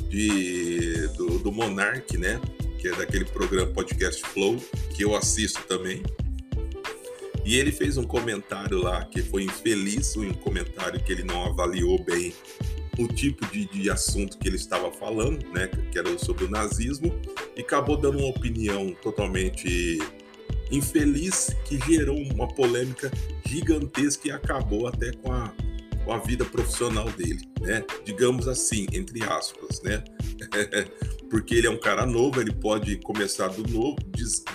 de, 0.09 1.07
do, 1.09 1.39
do 1.39 1.51
Monark, 1.51 2.17
né? 2.17 2.39
Que 2.79 2.89
é 2.89 2.95
daquele 2.95 3.25
programa 3.25 3.71
Podcast 3.71 4.21
Flow, 4.21 4.57
que 4.95 5.03
eu 5.03 5.15
assisto 5.15 5.61
também. 5.63 6.03
E 7.45 7.55
ele 7.55 7.71
fez 7.71 7.95
um 7.95 8.03
comentário 8.03 8.79
lá 8.81 9.05
que 9.05 9.21
foi 9.21 9.43
infeliz, 9.43 10.17
um 10.17 10.33
comentário 10.33 11.01
que 11.01 11.11
ele 11.11 11.23
não 11.23 11.45
avaliou 11.45 12.03
bem 12.03 12.33
o 12.97 13.07
tipo 13.07 13.45
de, 13.47 13.65
de 13.65 13.89
assunto 13.89 14.37
que 14.37 14.47
ele 14.47 14.55
estava 14.55 14.91
falando, 14.91 15.45
né? 15.53 15.69
Que 15.91 15.99
era 15.99 16.17
sobre 16.17 16.45
o 16.45 16.49
nazismo, 16.49 17.13
e 17.55 17.61
acabou 17.61 17.97
dando 17.97 18.17
uma 18.17 18.29
opinião 18.29 18.95
totalmente 19.01 19.99
infeliz 20.71 21.55
que 21.65 21.79
gerou 21.85 22.17
uma 22.17 22.47
polêmica 22.47 23.11
gigantesca 23.45 24.27
e 24.27 24.31
acabou 24.31 24.87
até 24.87 25.11
com 25.11 25.31
a, 25.31 25.53
com 26.03 26.11
a 26.11 26.17
vida 26.17 26.43
profissional 26.45 27.09
dele, 27.11 27.47
né? 27.61 27.83
Digamos 28.03 28.47
assim, 28.47 28.87
entre 28.91 29.23
aspas, 29.23 29.81
né? 29.83 30.03
Porque 31.29 31.55
ele 31.55 31.67
é 31.67 31.69
um 31.69 31.79
cara 31.79 32.05
novo, 32.05 32.39
ele 32.39 32.53
pode 32.53 32.95
começar 32.97 33.49
do 33.49 33.69
novo, 33.71 33.97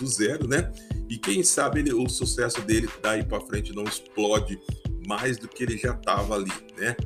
do 0.00 0.06
zero, 0.06 0.48
né? 0.48 0.72
E 1.10 1.18
quem 1.18 1.42
sabe 1.42 1.80
ele, 1.80 1.92
o 1.92 2.08
sucesso 2.08 2.62
dele 2.62 2.88
daí 3.02 3.24
para 3.24 3.40
frente 3.40 3.74
não 3.74 3.82
explode 3.82 4.60
mais 5.08 5.36
do 5.36 5.48
que 5.48 5.64
ele 5.64 5.76
já 5.76 5.92
estava 5.92 6.36
ali, 6.36 6.52
né? 6.78 6.96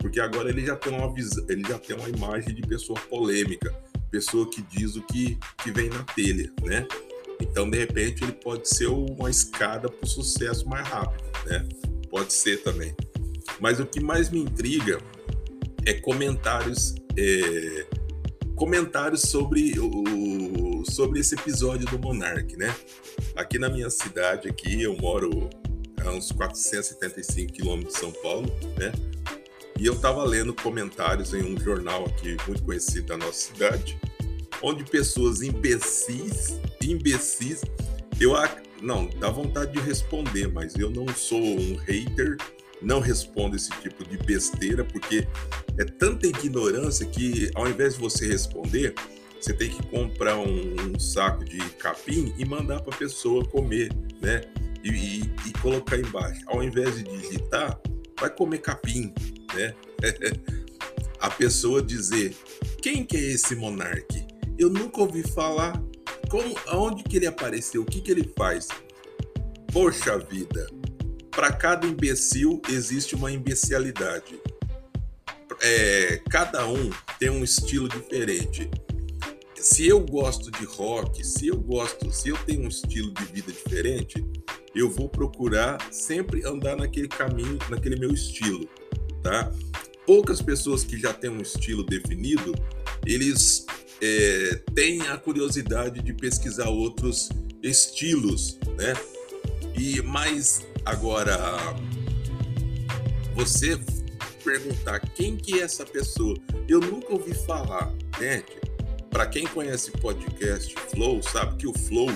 Porque 0.00 0.18
agora 0.20 0.48
ele 0.48 0.66
já 0.66 0.74
tem 0.74 0.92
uma 0.92 1.14
visão, 1.14 1.46
ele 1.48 1.62
já 1.62 1.78
tem 1.78 1.94
uma 1.96 2.08
imagem 2.08 2.52
de 2.52 2.62
pessoa 2.62 2.98
polêmica, 3.02 3.72
pessoa 4.10 4.50
que 4.50 4.60
diz 4.62 4.96
o 4.96 5.02
que, 5.02 5.38
que 5.62 5.70
vem 5.70 5.88
na 5.88 6.02
telha, 6.02 6.52
né? 6.64 6.88
Então, 7.40 7.70
de 7.70 7.78
repente, 7.78 8.24
ele 8.24 8.32
pode 8.32 8.68
ser 8.68 8.88
uma 8.88 9.30
escada 9.30 9.88
para 9.88 10.04
o 10.04 10.08
sucesso 10.08 10.68
mais 10.68 10.86
rápido, 10.88 11.22
né? 11.46 11.68
Pode 12.10 12.32
ser 12.32 12.64
também. 12.64 12.92
Mas 13.60 13.78
o 13.78 13.86
que 13.86 14.00
mais 14.00 14.28
me 14.28 14.40
intriga 14.40 14.98
é 15.86 15.94
comentários, 15.94 16.96
é, 17.16 17.86
comentários 18.56 19.22
sobre 19.22 19.78
o 19.78 20.61
sobre 20.84 21.20
esse 21.20 21.34
episódio 21.34 21.86
do 21.86 21.98
Monark, 21.98 22.56
né? 22.56 22.74
Aqui 23.36 23.58
na 23.58 23.68
minha 23.68 23.90
cidade, 23.90 24.48
aqui 24.48 24.82
eu 24.82 24.96
moro 24.96 25.48
a 26.04 26.10
uns 26.10 26.32
475 26.32 27.52
quilômetros 27.52 27.94
de 27.94 28.00
São 28.00 28.12
Paulo, 28.12 28.46
né? 28.78 28.92
E 29.78 29.86
eu 29.86 29.94
estava 29.94 30.24
lendo 30.24 30.54
comentários 30.54 31.34
em 31.34 31.42
um 31.42 31.58
jornal 31.58 32.04
aqui 32.06 32.36
muito 32.46 32.62
conhecido 32.62 33.06
da 33.06 33.16
nossa 33.16 33.52
cidade, 33.52 33.98
onde 34.62 34.84
pessoas 34.84 35.42
imbecis, 35.42 36.60
imbecis, 36.80 37.62
eu 38.20 38.34
não, 38.80 39.08
dá 39.18 39.30
vontade 39.30 39.72
de 39.72 39.80
responder, 39.80 40.48
mas 40.48 40.74
eu 40.76 40.90
não 40.90 41.08
sou 41.08 41.40
um 41.40 41.76
hater, 41.76 42.36
não 42.80 43.00
respondo 43.00 43.56
esse 43.56 43.70
tipo 43.80 44.04
de 44.04 44.16
besteira, 44.18 44.84
porque 44.84 45.26
é 45.78 45.84
tanta 45.84 46.26
ignorância 46.26 47.06
que 47.06 47.50
ao 47.54 47.68
invés 47.68 47.94
de 47.94 48.00
você 48.00 48.26
responder, 48.26 48.94
você 49.42 49.52
tem 49.52 49.70
que 49.70 49.82
comprar 49.88 50.38
um, 50.38 50.76
um 50.94 51.00
saco 51.00 51.44
de 51.44 51.58
capim 51.70 52.32
e 52.38 52.44
mandar 52.44 52.80
para 52.80 52.94
a 52.94 52.96
pessoa 52.96 53.44
comer, 53.44 53.92
né? 54.20 54.42
E, 54.84 54.88
e, 54.88 55.20
e, 55.46 55.52
colocar 55.60 55.98
embaixo. 55.98 56.40
Ao 56.46 56.62
invés 56.62 56.96
de 56.96 57.02
digitar, 57.02 57.76
vai 58.20 58.30
comer 58.30 58.58
capim, 58.58 59.12
né? 59.52 59.74
a 61.18 61.28
pessoa 61.28 61.82
dizer: 61.82 62.36
quem 62.80 63.04
que 63.04 63.16
é 63.16 63.20
esse 63.20 63.56
monarque? 63.56 64.24
Eu 64.56 64.70
nunca 64.70 65.00
ouvi 65.00 65.24
falar. 65.24 65.72
Como, 66.30 66.56
aonde 66.68 67.02
que 67.02 67.16
ele 67.16 67.26
apareceu? 67.26 67.82
O 67.82 67.84
que 67.84 68.00
que 68.00 68.12
ele 68.12 68.32
faz? 68.36 68.68
Poxa 69.72 70.18
vida! 70.18 70.70
Para 71.32 71.52
cada 71.52 71.84
imbecil 71.84 72.62
existe 72.68 73.16
uma 73.16 73.32
imbecilidade. 73.32 74.40
É, 75.60 76.20
cada 76.30 76.66
um 76.66 76.90
tem 77.18 77.28
um 77.28 77.42
estilo 77.42 77.88
diferente. 77.88 78.70
Se 79.62 79.86
eu 79.86 80.00
gosto 80.00 80.50
de 80.50 80.64
rock, 80.64 81.24
se 81.24 81.46
eu 81.46 81.56
gosto, 81.56 82.12
se 82.12 82.30
eu 82.30 82.36
tenho 82.38 82.64
um 82.64 82.68
estilo 82.68 83.12
de 83.12 83.24
vida 83.26 83.52
diferente, 83.52 84.26
eu 84.74 84.90
vou 84.90 85.08
procurar 85.08 85.78
sempre 85.92 86.44
andar 86.44 86.76
naquele 86.76 87.06
caminho, 87.06 87.56
naquele 87.70 87.94
meu 87.94 88.12
estilo, 88.12 88.68
tá? 89.22 89.52
Poucas 90.04 90.42
pessoas 90.42 90.82
que 90.82 90.98
já 90.98 91.14
têm 91.14 91.30
um 91.30 91.40
estilo 91.40 91.84
definido, 91.84 92.52
eles 93.06 93.64
é, 94.02 94.60
tem 94.74 95.00
a 95.02 95.16
curiosidade 95.16 96.02
de 96.02 96.12
pesquisar 96.12 96.68
outros 96.68 97.28
estilos, 97.62 98.58
né? 98.76 98.94
E 99.78 100.02
mais 100.02 100.66
agora 100.84 101.38
você 103.32 103.78
perguntar 104.42 104.98
quem 104.98 105.36
que 105.36 105.60
é 105.60 105.62
essa 105.62 105.86
pessoa, 105.86 106.36
eu 106.68 106.80
nunca 106.80 107.12
ouvi 107.12 107.32
falar, 107.32 107.94
né? 108.18 108.42
Para 109.12 109.26
quem 109.26 109.46
conhece 109.46 109.90
podcast 109.90 110.74
Flow, 110.90 111.22
sabe 111.22 111.56
que 111.56 111.66
o 111.66 111.74
Flow 111.74 112.10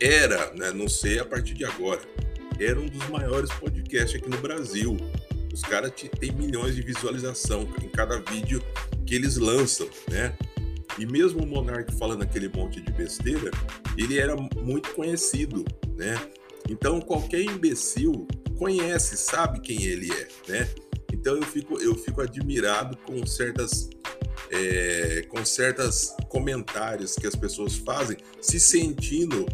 era, 0.00 0.52
né, 0.54 0.72
não 0.72 0.88
sei 0.88 1.20
a 1.20 1.24
partir 1.24 1.54
de 1.54 1.64
agora, 1.64 2.00
era 2.58 2.80
um 2.80 2.86
dos 2.86 3.08
maiores 3.08 3.48
podcasts 3.52 4.20
aqui 4.20 4.28
no 4.28 4.38
Brasil. 4.38 4.96
Os 5.54 5.62
caras 5.62 5.92
têm 5.92 6.32
milhões 6.32 6.74
de 6.74 6.82
visualização 6.82 7.62
em 7.80 7.88
cada 7.88 8.18
vídeo 8.22 8.60
que 9.06 9.14
eles 9.14 9.36
lançam, 9.36 9.88
né? 10.10 10.36
E 10.98 11.06
mesmo 11.06 11.44
o 11.44 11.46
Monark 11.46 11.94
falando 11.94 12.22
aquele 12.22 12.48
monte 12.48 12.80
de 12.80 12.90
besteira, 12.90 13.52
ele 13.96 14.18
era 14.18 14.34
muito 14.36 14.92
conhecido, 14.94 15.64
né? 15.96 16.20
Então 16.68 17.00
qualquer 17.00 17.42
imbecil 17.42 18.26
conhece, 18.58 19.16
sabe 19.16 19.60
quem 19.60 19.80
ele 19.84 20.12
é, 20.12 20.28
né? 20.48 20.68
Então 21.12 21.36
eu 21.36 21.42
fico, 21.42 21.80
eu 21.80 21.94
fico 21.94 22.20
admirado 22.20 22.96
com 22.98 23.24
certas 23.24 23.88
é, 24.50 25.24
com 25.28 25.44
certos 25.44 26.14
comentários 26.28 27.14
que 27.14 27.26
as 27.26 27.34
pessoas 27.34 27.76
fazem, 27.76 28.16
se 28.40 28.58
sentindo 28.58 29.46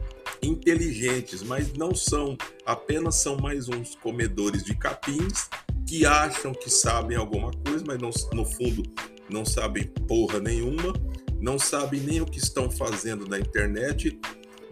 inteligentes, 0.42 1.42
mas 1.42 1.72
não 1.72 1.94
são, 1.94 2.36
apenas 2.64 3.16
são 3.16 3.36
mais 3.36 3.68
uns 3.68 3.94
comedores 3.94 4.64
de 4.64 4.74
capins 4.74 5.48
que 5.86 6.04
acham 6.04 6.52
que 6.52 6.68
sabem 6.68 7.16
alguma 7.16 7.50
coisa, 7.52 7.84
mas 7.86 7.98
não, 7.98 8.10
no 8.32 8.44
fundo 8.44 8.82
não 9.28 9.44
sabem 9.44 9.84
porra 9.84 10.40
nenhuma 10.40 10.92
não 11.40 11.58
sabem 11.58 12.00
nem 12.00 12.20
o 12.20 12.26
que 12.26 12.38
estão 12.38 12.70
fazendo 12.70 13.26
na 13.28 13.38
internet, 13.38 14.18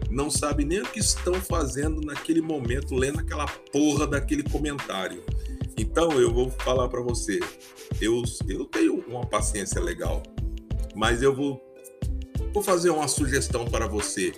não 0.09 0.29
sabem 0.29 0.65
nem 0.65 0.81
o 0.81 0.85
que 0.85 0.99
estão 0.99 1.35
fazendo 1.35 2.01
naquele 2.01 2.41
momento, 2.41 2.95
lendo 2.95 3.19
aquela 3.19 3.47
porra 3.47 4.07
daquele 4.07 4.43
comentário. 4.43 5.23
Então 5.77 6.11
eu 6.19 6.33
vou 6.33 6.49
falar 6.49 6.87
para 6.87 7.01
você, 7.01 7.39
eu, 8.01 8.23
eu 8.47 8.65
tenho 8.65 9.03
uma 9.07 9.25
paciência 9.25 9.81
legal, 9.81 10.23
mas 10.95 11.21
eu 11.21 11.35
vou, 11.35 11.61
vou 12.53 12.63
fazer 12.63 12.89
uma 12.89 13.07
sugestão 13.07 13.65
para 13.65 13.87
você. 13.87 14.31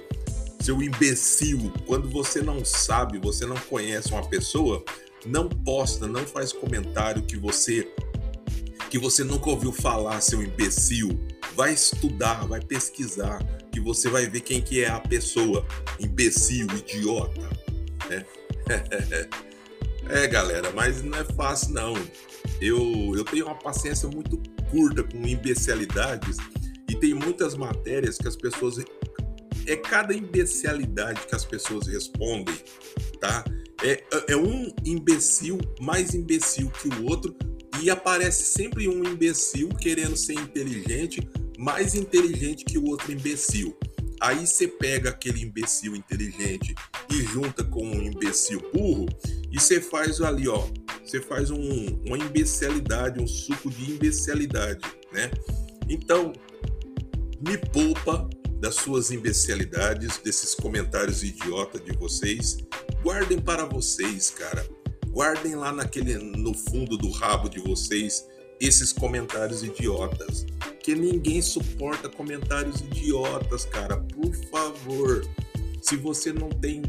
Seu 0.59 0.81
imbecil, 0.81 1.71
quando 1.85 2.09
você 2.09 2.41
não 2.41 2.65
sabe, 2.65 3.19
você 3.19 3.45
não 3.45 3.55
conhece 3.55 4.11
uma 4.11 4.27
pessoa, 4.27 4.83
não 5.25 5.47
posta, 5.47 6.07
não 6.07 6.25
faz 6.25 6.51
comentário 6.51 7.23
que 7.23 7.37
você 7.37 7.87
que 8.89 8.97
você 8.97 9.21
nunca 9.21 9.49
ouviu 9.49 9.73
falar, 9.73 10.21
seu 10.21 10.41
imbecil. 10.41 11.09
Vai 11.55 11.73
estudar, 11.73 12.47
vai 12.47 12.61
pesquisar, 12.61 13.43
que 13.71 13.79
você 13.79 14.09
vai 14.09 14.27
ver 14.27 14.41
quem 14.41 14.61
que 14.61 14.81
é 14.81 14.89
a 14.89 14.99
pessoa, 14.99 15.65
imbecil, 15.99 16.67
idiota, 16.67 17.49
né? 18.09 18.25
é, 20.09 20.27
galera, 20.27 20.71
mas 20.73 21.03
não 21.03 21.17
é 21.17 21.23
fácil 21.23 21.73
não. 21.73 21.93
Eu, 22.61 23.13
eu 23.15 23.23
tenho 23.23 23.45
uma 23.45 23.55
paciência 23.55 24.07
muito 24.07 24.41
curta 24.69 25.03
com 25.03 25.17
imbecilidades 25.27 26.37
e 26.89 26.95
tem 26.95 27.13
muitas 27.13 27.55
matérias 27.55 28.17
que 28.17 28.27
as 28.27 28.35
pessoas 28.35 28.83
é 29.65 29.75
cada 29.75 30.13
imbecilidade 30.13 31.21
que 31.27 31.35
as 31.35 31.43
pessoas 31.43 31.87
respondem, 31.87 32.55
tá? 33.19 33.43
É, 33.83 34.03
é 34.29 34.35
um 34.35 34.73
imbecil 34.85 35.59
mais 35.79 36.15
imbecil 36.15 36.71
que 36.71 36.87
o 36.87 37.05
outro 37.05 37.35
e 37.81 37.89
aparece 37.89 38.43
sempre 38.43 38.87
um 38.87 39.03
imbecil 39.03 39.69
querendo 39.69 40.15
ser 40.15 40.33
inteligente, 40.33 41.27
mais 41.59 41.93
inteligente 41.93 42.65
que 42.65 42.77
o 42.77 42.85
outro 42.85 43.11
imbecil. 43.11 43.77
Aí 44.21 44.45
você 44.47 44.67
pega 44.67 45.09
aquele 45.09 45.41
imbecil 45.43 45.95
inteligente 45.95 46.73
e 47.11 47.21
junta 47.23 47.63
com 47.63 47.85
um 47.85 48.01
imbecil 48.01 48.61
burro 48.73 49.05
e 49.51 49.59
você 49.59 49.79
faz 49.79 50.21
ali, 50.21 50.47
ó, 50.47 50.67
você 51.03 51.21
faz 51.21 51.51
um, 51.51 52.01
uma 52.05 52.17
imbecilidade, 52.17 53.21
um 53.21 53.27
suco 53.27 53.69
de 53.69 53.91
imbecilidade, 53.91 54.81
né? 55.11 55.31
Então, 55.87 56.33
me 57.39 57.57
poupa 57.57 58.27
das 58.59 58.75
suas 58.75 59.11
imbecilidades, 59.11 60.17
desses 60.17 60.55
comentários 60.55 61.23
idiota 61.23 61.79
de 61.79 61.93
vocês. 61.93 62.57
Guardem 63.03 63.39
para 63.39 63.65
vocês, 63.65 64.31
cara. 64.31 64.67
Guardem 65.09 65.55
lá 65.55 65.71
naquele 65.71 66.15
no 66.15 66.53
fundo 66.53 66.97
do 66.97 67.09
rabo 67.11 67.49
de 67.49 67.59
vocês 67.59 68.25
esses 68.59 68.91
comentários 68.91 69.63
idiotas. 69.63 70.45
Que 70.81 70.95
ninguém 70.95 71.41
suporta 71.41 72.09
comentários 72.09 72.81
idiotas, 72.81 73.65
cara. 73.65 73.97
Por 73.97 74.33
favor. 74.49 75.27
Se 75.81 75.95
você 75.95 76.33
não 76.33 76.49
tem 76.49 76.81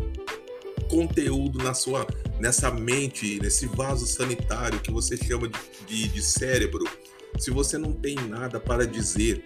conteúdo 0.88 1.58
na 1.58 1.74
sua 1.74 2.06
nessa 2.40 2.70
mente, 2.70 3.38
nesse 3.40 3.66
vaso 3.66 4.06
sanitário 4.06 4.80
que 4.80 4.90
você 4.90 5.16
chama 5.16 5.48
de, 5.48 5.58
de, 5.86 6.08
de 6.08 6.22
cérebro, 6.22 6.84
se 7.38 7.50
você 7.50 7.76
não 7.76 7.92
tem 7.92 8.14
nada 8.14 8.58
para 8.58 8.86
dizer, 8.86 9.44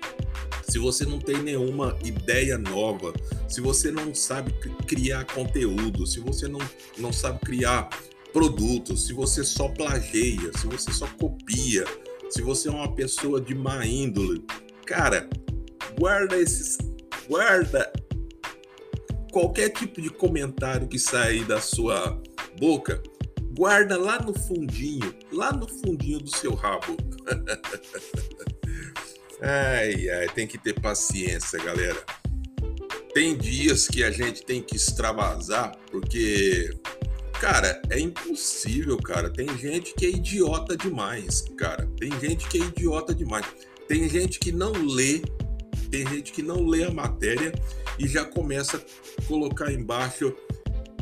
se 0.68 0.78
você 0.78 1.04
não 1.04 1.18
tem 1.18 1.42
nenhuma 1.42 1.98
ideia 2.04 2.56
nova, 2.56 3.12
se 3.48 3.60
você 3.60 3.90
não 3.90 4.14
sabe 4.14 4.52
criar 4.86 5.24
conteúdo, 5.24 6.06
se 6.06 6.20
você 6.20 6.48
não, 6.48 6.60
não 6.96 7.12
sabe 7.12 7.40
criar 7.40 7.90
produtos, 8.32 9.06
se 9.06 9.12
você 9.12 9.44
só 9.44 9.68
plageia, 9.68 10.50
se 10.58 10.66
você 10.66 10.90
só 10.92 11.06
copia, 11.18 11.84
se 12.32 12.40
você 12.40 12.68
é 12.68 12.72
uma 12.72 12.94
pessoa 12.94 13.38
de 13.40 13.54
má 13.54 13.84
índole, 13.86 14.42
cara, 14.86 15.28
guarda 15.98 16.38
esses. 16.38 16.78
Guarda 17.28 17.92
qualquer 19.30 19.70
tipo 19.70 20.00
de 20.00 20.08
comentário 20.10 20.88
que 20.88 20.98
sair 20.98 21.44
da 21.44 21.60
sua 21.60 22.20
boca, 22.58 23.02
guarda 23.56 23.98
lá 23.98 24.18
no 24.18 24.34
fundinho, 24.34 25.14
lá 25.30 25.52
no 25.52 25.68
fundinho 25.68 26.18
do 26.18 26.34
seu 26.34 26.54
rabo. 26.54 26.96
Ai, 29.44 30.08
ai, 30.08 30.28
tem 30.28 30.46
que 30.46 30.56
ter 30.56 30.80
paciência, 30.80 31.58
galera. 31.64 32.00
Tem 33.12 33.36
dias 33.36 33.88
que 33.88 34.04
a 34.04 34.10
gente 34.12 34.44
tem 34.44 34.62
que 34.62 34.76
extravasar, 34.76 35.76
porque, 35.90 36.70
cara, 37.42 37.82
é 37.90 37.98
impossível, 37.98 38.96
cara. 38.98 39.28
Tem 39.28 39.48
gente 39.58 39.94
que 39.94 40.06
é 40.06 40.10
idiota 40.10 40.76
demais, 40.76 41.44
cara. 41.58 41.90
Tem 41.98 42.08
gente 42.20 42.46
que 42.46 42.58
é 42.58 42.60
idiota 42.60 43.12
demais. 43.12 43.44
Tem 43.88 44.08
gente 44.08 44.38
que 44.38 44.52
não 44.52 44.70
lê, 44.70 45.20
tem 45.90 46.06
gente 46.06 46.30
que 46.30 46.40
não 46.40 46.64
lê 46.64 46.84
a 46.84 46.92
matéria 46.92 47.52
e 47.98 48.06
já 48.06 48.24
começa 48.24 48.76
a 48.76 49.22
colocar 49.26 49.72
embaixo 49.72 50.32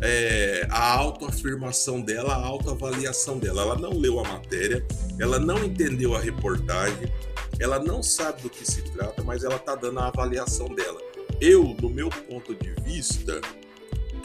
é, 0.00 0.66
a 0.70 0.94
autoafirmação 0.94 2.00
dela, 2.00 2.32
a 2.32 2.46
autoavaliação 2.46 3.38
dela. 3.38 3.60
Ela 3.60 3.76
não 3.76 3.92
leu 3.92 4.18
a 4.18 4.26
matéria, 4.26 4.82
ela 5.20 5.38
não 5.38 5.62
entendeu 5.62 6.14
a 6.14 6.20
reportagem, 6.20 7.12
ela 7.58 7.78
não 7.78 8.02
sabe 8.02 8.40
do 8.40 8.48
que 8.48 8.64
se 8.64 8.80
trata, 8.92 9.22
mas 9.22 9.44
ela 9.44 9.58
tá 9.58 9.74
dando 9.74 9.98
a 10.00 10.06
avaliação 10.06 10.68
dela. 10.68 11.02
Eu, 11.38 11.74
do 11.74 11.90
meu 11.90 12.08
ponto 12.08 12.54
de 12.54 12.70
vista, 12.82 13.42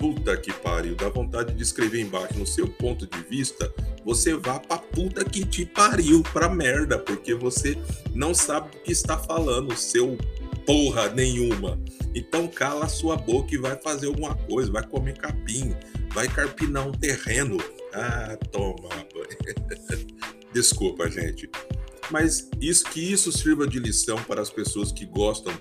puta 0.05 0.37
que 0.37 0.53
pariu, 0.53 0.95
dá 0.95 1.09
vontade 1.09 1.51
de 1.51 1.63
escrever 1.63 1.99
embaixo, 1.99 2.37
no 2.37 2.45
seu 2.45 2.67
ponto 2.67 3.07
de 3.07 3.23
vista, 3.23 3.73
você 4.05 4.35
vá 4.35 4.59
pra 4.59 4.77
puta 4.77 5.25
que 5.25 5.43
te 5.43 5.65
pariu, 5.65 6.21
pra 6.21 6.47
merda, 6.47 6.99
porque 6.99 7.33
você 7.33 7.75
não 8.13 8.31
sabe 8.31 8.69
do 8.69 8.77
que 8.83 8.91
está 8.91 9.17
falando, 9.17 9.75
seu 9.75 10.15
porra 10.63 11.09
nenhuma. 11.09 11.79
Então 12.13 12.47
cala 12.47 12.85
a 12.85 12.89
sua 12.89 13.17
boca 13.17 13.55
e 13.55 13.57
vai 13.57 13.75
fazer 13.77 14.05
alguma 14.05 14.35
coisa, 14.35 14.71
vai 14.71 14.85
comer 14.85 15.17
capim, 15.17 15.75
vai 16.13 16.27
carpinar 16.27 16.87
um 16.87 16.91
terreno. 16.91 17.57
Ah, 17.91 18.37
toma. 18.51 18.89
Desculpa, 20.53 21.09
gente 21.09 21.49
mas 22.11 22.49
isso 22.61 22.85
que 22.85 22.99
isso 22.99 23.31
sirva 23.31 23.67
de 23.67 23.79
lição 23.79 24.21
para 24.25 24.39
as 24.39 24.51
pessoas 24.51 24.91
que 24.91 25.05
gostam 25.05 25.51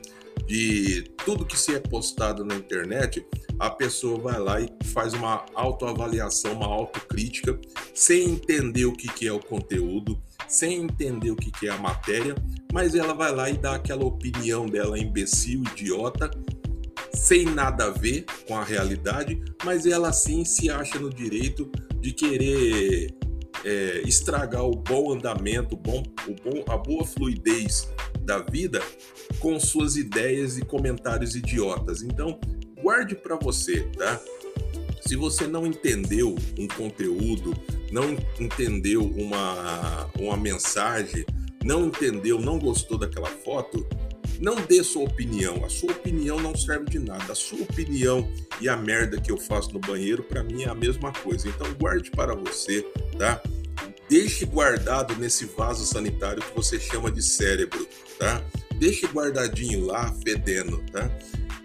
de 0.47 1.05
tudo 1.25 1.45
que 1.45 1.59
se 1.59 1.75
é 1.75 1.81
postado 1.81 2.45
na 2.45 2.55
internet, 2.55 3.27
a 3.59 3.71
pessoa 3.71 4.19
vai 4.19 4.39
lá 4.39 4.61
e 4.61 4.69
faz 4.85 5.15
uma 5.15 5.45
autoavaliação, 5.55 6.53
uma 6.53 6.67
autocrítica, 6.67 7.59
sem 7.95 8.31
entender 8.31 8.85
o 8.85 8.93
que, 8.93 9.09
que 9.09 9.27
é 9.27 9.33
o 9.33 9.41
conteúdo, 9.41 10.21
sem 10.49 10.83
entender 10.83 11.31
o 11.31 11.37
que, 11.37 11.51
que 11.51 11.67
é 11.67 11.71
a 11.71 11.79
matéria, 11.79 12.35
mas 12.73 12.95
ela 12.95 13.15
vai 13.15 13.35
lá 13.35 13.49
e 13.49 13.57
dá 13.57 13.77
aquela 13.77 14.05
opinião 14.05 14.67
dela 14.67 14.99
imbecil, 14.99 15.63
idiota, 15.73 16.31
sem 17.15 17.45
nada 17.47 17.87
a 17.87 17.91
ver 17.91 18.27
com 18.47 18.57
a 18.57 18.65
realidade, 18.65 19.43
mas 19.65 19.87
ela 19.87 20.13
sim 20.13 20.45
se 20.45 20.69
acha 20.69 20.99
no 20.99 21.09
direito 21.09 21.71
de 22.01 22.13
querer 22.13 23.15
é, 23.65 24.03
estragar 24.05 24.65
o 24.65 24.77
bom 24.77 25.13
andamento, 25.13 25.75
o 25.75 25.79
bom, 25.79 26.03
o 26.29 26.35
bom, 26.35 26.65
a 26.69 26.77
boa 26.77 27.05
fluidez 27.05 27.89
da 28.25 28.39
vida 28.39 28.83
com 29.39 29.59
suas 29.61 29.97
ideias 29.97 30.59
e 30.59 30.65
comentários 30.65 31.37
idiotas. 31.37 32.03
Então, 32.03 32.39
guarde 32.83 33.15
para 33.15 33.37
você, 33.37 33.81
tá? 33.97 34.21
Se 35.01 35.17
você 35.17 35.47
não 35.47 35.67
entendeu 35.67 36.35
um 36.59 36.67
conteúdo, 36.67 37.55
não 37.93 38.17
entendeu 38.41 39.05
uma, 39.05 40.11
uma 40.19 40.37
mensagem, 40.37 41.25
não 41.63 41.87
entendeu, 41.87 42.41
não 42.41 42.59
gostou 42.59 42.97
daquela 42.97 43.29
foto, 43.29 43.87
não 44.41 44.57
dê 44.57 44.83
sua 44.83 45.05
opinião. 45.05 45.65
A 45.65 45.69
sua 45.69 45.93
opinião 45.93 46.39
não 46.41 46.57
serve 46.57 46.87
de 46.87 46.99
nada. 46.99 47.33
A 47.33 47.35
sua 47.35 47.63
opinião 47.63 48.29
e 48.61 48.69
a 48.69 48.77
merda 48.77 49.21
que 49.21 49.31
eu 49.31 49.37
faço 49.37 49.73
no 49.73 49.79
banheiro, 49.79 50.23
para 50.23 50.43
mim 50.43 50.63
é 50.63 50.69
a 50.69 50.75
mesma 50.75 51.13
coisa. 51.13 51.49
Então 51.49 51.73
guarde 51.75 52.11
para 52.11 52.35
você, 52.35 52.83
tá? 53.19 53.43
Deixe 54.09 54.45
guardado 54.45 55.17
nesse 55.17 55.47
vaso 55.47 55.85
sanitário 55.85 56.43
que 56.43 56.55
você 56.55 56.79
chama 56.79 57.11
de 57.11 57.23
cérebro, 57.23 57.87
tá? 58.19 58.43
Deixe 58.77 59.07
guardadinho 59.07 59.87
lá, 59.87 60.13
fedendo, 60.25 60.83
tá? 60.93 61.11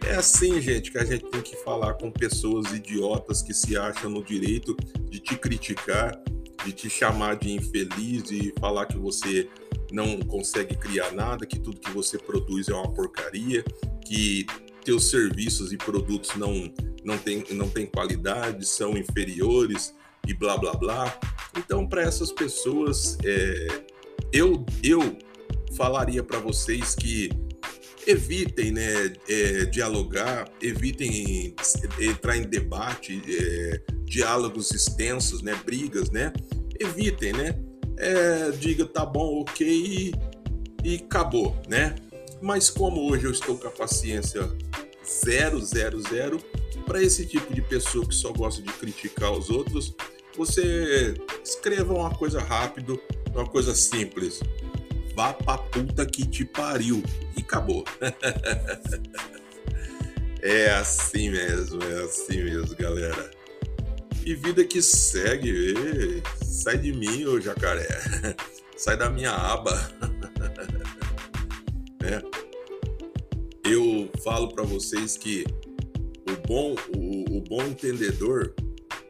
É 0.05 0.15
assim, 0.15 0.61
gente, 0.61 0.91
que 0.91 0.97
a 0.97 1.05
gente 1.05 1.25
tem 1.25 1.41
que 1.41 1.55
falar 1.57 1.95
com 1.95 2.09
pessoas 2.09 2.71
idiotas 2.71 3.41
que 3.41 3.53
se 3.53 3.77
acham 3.77 4.09
no 4.09 4.23
direito 4.23 4.75
de 5.09 5.19
te 5.19 5.35
criticar, 5.35 6.17
de 6.65 6.71
te 6.71 6.89
chamar 6.89 7.35
de 7.35 7.51
infeliz 7.51 8.31
e 8.31 8.53
falar 8.59 8.85
que 8.85 8.97
você 8.97 9.49
não 9.91 10.19
consegue 10.19 10.75
criar 10.75 11.11
nada, 11.11 11.45
que 11.45 11.59
tudo 11.59 11.79
que 11.79 11.91
você 11.91 12.17
produz 12.17 12.69
é 12.69 12.73
uma 12.73 12.91
porcaria, 12.93 13.63
que 14.05 14.45
teus 14.83 15.09
serviços 15.09 15.73
e 15.73 15.77
produtos 15.77 16.35
não 16.35 16.71
não 17.03 17.17
tem, 17.17 17.43
não 17.51 17.69
tem 17.69 17.85
qualidade, 17.85 18.65
são 18.65 18.97
inferiores 18.97 19.93
e 20.27 20.33
blá 20.33 20.57
blá 20.57 20.73
blá. 20.73 21.19
Então, 21.57 21.87
para 21.87 22.01
essas 22.01 22.31
pessoas, 22.31 23.17
é, 23.23 23.67
eu, 24.31 24.65
eu 24.83 25.17
falaria 25.75 26.23
para 26.23 26.39
vocês 26.39 26.95
que 26.95 27.29
evitem 28.05 28.71
né, 28.71 29.13
é, 29.27 29.65
dialogar, 29.65 30.49
evitem 30.61 31.55
entrar 31.99 32.37
em 32.37 32.43
debate, 32.43 33.21
é, 33.27 33.81
diálogos 34.03 34.71
extensos, 34.71 35.41
né, 35.41 35.59
brigas, 35.65 36.09
né? 36.09 36.33
Evitem, 36.79 37.33
né? 37.33 37.59
É, 37.97 38.51
diga 38.51 38.85
tá 38.85 39.05
bom, 39.05 39.41
ok 39.41 39.67
e, 39.67 40.13
e 40.83 40.95
acabou, 40.95 41.55
né? 41.67 41.95
Mas 42.41 42.69
como 42.69 43.11
hoje 43.11 43.25
eu 43.25 43.31
estou 43.31 43.57
com 43.57 43.67
a 43.67 43.71
paciência 43.71 44.49
zero, 45.25 45.59
zero, 45.59 46.01
zero, 46.01 46.39
para 46.85 47.03
esse 47.03 47.25
tipo 47.25 47.53
de 47.53 47.61
pessoa 47.61 48.07
que 48.07 48.15
só 48.15 48.31
gosta 48.31 48.61
de 48.61 48.71
criticar 48.73 49.31
os 49.33 49.49
outros, 49.49 49.93
você 50.35 51.13
escreva 51.43 51.93
uma 51.93 52.15
coisa 52.15 52.39
rápido, 52.39 52.99
uma 53.33 53.45
coisa 53.45 53.75
simples. 53.75 54.39
Vá 55.15 55.33
pra 55.33 55.57
puta 55.57 56.05
que 56.05 56.25
te 56.25 56.45
pariu. 56.45 57.03
E 57.37 57.41
acabou. 57.41 57.83
é 60.41 60.69
assim 60.71 61.29
mesmo, 61.29 61.81
é 61.83 62.03
assim 62.03 62.43
mesmo, 62.43 62.75
galera. 62.75 63.31
E 64.25 64.35
vida 64.35 64.63
que 64.63 64.81
segue, 64.81 65.73
sai 66.43 66.77
de 66.77 66.93
mim, 66.93 67.25
ô 67.25 67.39
jacaré. 67.39 67.87
sai 68.77 68.95
da 68.95 69.09
minha 69.09 69.31
aba. 69.31 69.91
é. 72.03 72.21
Eu 73.69 74.09
falo 74.23 74.53
para 74.53 74.63
vocês 74.63 75.17
que 75.17 75.45
o 76.29 76.47
bom, 76.47 76.75
o, 76.95 77.37
o 77.37 77.41
bom 77.41 77.63
entendedor, 77.63 78.53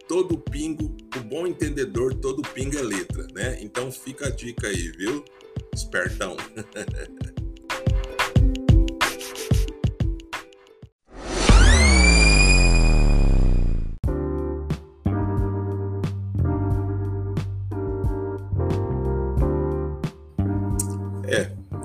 todo 0.09 0.39
pingo, 0.39 0.97
o 1.15 1.19
bom 1.19 1.45
entendedor, 1.45 2.15
todo 2.15 2.41
pingo 2.41 2.75
é 2.75 2.81
letra, 2.81 3.27
né? 3.31 3.59
Então 3.61 3.91
fica 3.91 4.27
a 4.27 4.31
dica 4.31 4.67
aí, 4.67 4.91
viu? 4.97 5.23
Espertão. 5.71 6.35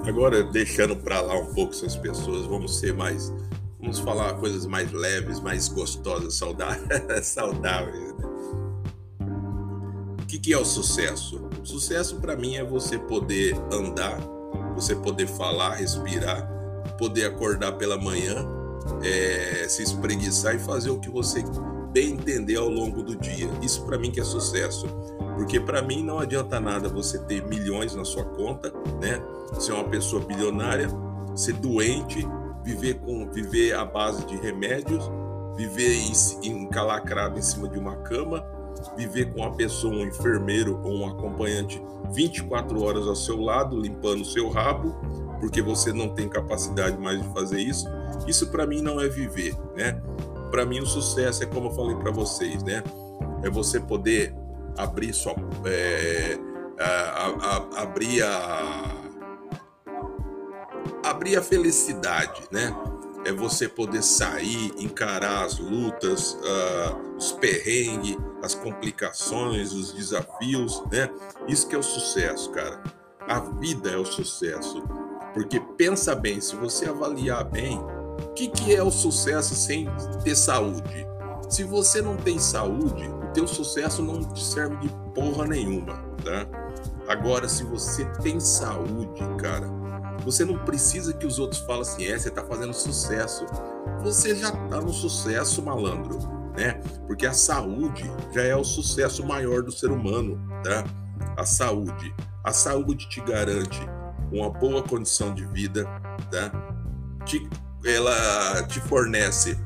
agora 0.07 0.45
deixando 0.45 0.97
para 0.97 1.21
lá 1.21 1.35
um 1.39 1.53
pouco 1.53 1.73
essas 1.73 1.97
pessoas, 1.97 2.47
vamos 2.47 2.79
ser 2.79 2.95
mais, 2.95 3.33
vamos 3.81 3.99
falar 3.99 4.35
coisas 4.35 4.65
mais 4.65 4.91
leves, 4.93 5.41
mais 5.41 5.69
gostosas, 5.69 6.35
saudáveis, 6.35 6.87
saudáveis. 7.27 8.13
O 10.44 10.46
que, 10.46 10.52
é 10.52 10.59
o 10.59 10.64
sucesso? 10.66 11.48
Sucesso 11.62 12.16
para 12.16 12.37
mim 12.37 12.57
é 12.57 12.62
você 12.62 12.98
poder 12.98 13.57
andar, 13.72 14.20
você 14.74 14.94
poder 14.94 15.26
falar, 15.26 15.76
respirar, 15.76 16.46
poder 16.98 17.24
acordar 17.24 17.72
pela 17.78 17.96
manhã, 17.96 18.46
é, 19.02 19.66
se 19.66 19.83
espreguiçar 19.83 20.54
e 20.54 20.59
fazer 20.59 20.90
o 20.90 21.00
que 21.00 21.09
você 21.09 21.42
bem 21.90 22.11
entender 22.12 22.57
ao 22.57 22.68
longo 22.68 23.02
do 23.02 23.16
dia. 23.16 23.48
Isso 23.62 23.87
para 23.87 23.96
mim 23.96 24.11
que 24.11 24.20
é 24.20 24.22
sucesso. 24.22 24.87
Porque 25.35 25.59
para 25.59 25.80
mim 25.80 26.04
não 26.04 26.18
adianta 26.18 26.61
nada 26.61 26.90
você 26.90 27.18
ter 27.20 27.42
milhões 27.46 27.94
na 27.94 28.04
sua 28.04 28.26
conta, 28.26 28.70
né? 29.00 29.22
Ser 29.59 29.72
uma 29.72 29.88
pessoa 29.88 30.20
bilionária, 30.22 30.90
ser 31.35 31.54
doente, 31.54 32.28
viver 32.62 32.96
com 32.96 33.30
viver 33.30 33.74
à 33.74 33.83
base 33.87 34.26
de 34.26 34.37
remédios, 34.37 35.11
viver 35.57 35.96
encalacrado 36.42 37.38
em 37.38 37.42
cima 37.42 37.66
de 37.66 37.78
uma 37.78 37.96
cama, 37.96 38.44
viver 38.97 39.33
com 39.33 39.41
uma 39.41 39.53
pessoa, 39.53 39.95
um 39.95 40.07
enfermeiro 40.07 40.81
ou 40.83 41.01
um 41.01 41.09
acompanhante 41.09 41.83
24 42.13 42.83
horas 42.83 43.07
ao 43.07 43.17
seu 43.17 43.41
lado, 43.41 43.81
limpando 43.81 44.23
o 44.23 44.25
seu 44.25 44.49
rabo, 44.49 44.95
porque 45.41 45.61
você 45.63 45.93
não 45.93 46.09
tem 46.11 46.29
capacidade 46.29 46.97
mais 46.99 47.21
de 47.23 47.29
fazer 47.33 47.61
isso. 47.61 47.87
Isso 48.27 48.51
para 48.51 48.67
mim 48.67 48.81
não 48.81 49.01
é 49.01 49.09
viver, 49.09 49.55
né? 49.77 50.01
Para 50.51 50.65
mim 50.65 50.81
o 50.81 50.87
sucesso 50.87 51.43
é 51.43 51.47
como 51.47 51.69
eu 51.69 51.73
falei 51.73 51.97
para 51.97 52.11
vocês, 52.11 52.63
né? 52.63 52.83
É 53.43 53.51
você 53.51 53.81
poder 53.81 54.35
abrir 54.77 55.13
sua 55.13 55.35
é, 55.65 56.39
a, 56.79 57.27
a, 57.27 57.83
abrir 57.83 58.23
a 58.23 59.05
abrir 61.05 61.37
a 61.37 61.43
felicidade, 61.43 62.43
né? 62.51 62.75
É 63.25 63.33
você 63.33 63.69
poder 63.69 64.03
sair, 64.03 64.73
encarar 64.79 65.45
as 65.45 65.59
lutas, 65.59 66.35
uh, 66.35 67.17
os 67.17 67.33
perrengues, 67.33 68.17
as 68.43 68.55
complicações, 68.55 69.73
os 69.73 69.93
desafios, 69.93 70.83
né? 70.91 71.11
Isso 71.49 71.67
que 71.67 71.75
é 71.75 71.79
o 71.79 71.83
sucesso, 71.83 72.51
cara. 72.51 72.83
A 73.27 73.41
vida 73.41 73.91
é 73.91 73.97
o 73.97 74.05
sucesso. 74.05 74.83
Porque 75.33 75.59
pensa 75.59 76.15
bem, 76.15 76.41
se 76.41 76.55
você 76.55 76.87
avaliar 76.87 77.45
bem, 77.45 77.79
o 77.79 78.33
que, 78.35 78.49
que 78.49 78.75
é 78.75 78.83
o 78.83 78.91
sucesso 78.91 79.55
sem 79.55 79.89
ter 80.23 80.37
saúde? 80.37 81.07
Se 81.49 81.65
você 81.65 82.03
não 82.03 82.17
tem 82.17 82.39
saúde, 82.39 83.11
teu 83.33 83.47
sucesso 83.47 84.03
não 84.03 84.23
te 84.23 84.45
serve 84.45 84.77
de 84.77 84.89
porra 85.15 85.47
nenhuma, 85.47 85.95
tá? 86.23 86.47
Agora, 87.09 87.49
se 87.49 87.65
você 87.65 88.05
tem 88.23 88.41
saúde, 88.41 89.21
cara, 89.39 89.67
você 90.22 90.44
não 90.44 90.59
precisa 90.59 91.12
que 91.12 91.27
os 91.27 91.38
outros 91.38 91.61
falem 91.62 91.83
assim, 91.83 92.05
é, 92.07 92.18
você 92.18 92.31
tá 92.31 92.44
fazendo 92.44 92.72
sucesso. 92.72 93.46
Você 94.03 94.35
já 94.37 94.50
tá 94.50 94.81
no 94.81 94.92
sucesso, 94.92 95.62
malandro, 95.62 96.18
né? 96.57 96.81
Porque 97.07 97.27
a 97.27 97.33
saúde 97.33 98.05
já 98.33 98.42
é 98.42 98.55
o 98.55 98.64
sucesso 98.64 99.24
maior 99.24 99.62
do 99.62 99.72
ser 99.72 99.90
humano, 99.90 100.38
tá? 100.62 100.85
A 101.37 101.44
saúde. 101.44 102.14
A 102.42 102.53
saúde 102.53 103.09
te 103.09 103.20
garante 103.20 103.81
uma 104.31 104.50
boa 104.50 104.83
condição 104.83 105.35
de 105.35 105.44
vida, 105.46 105.85
tá? 106.31 106.50
Te, 107.24 107.48
ela 107.85 108.62
te 108.66 108.81
fornece 108.81 109.59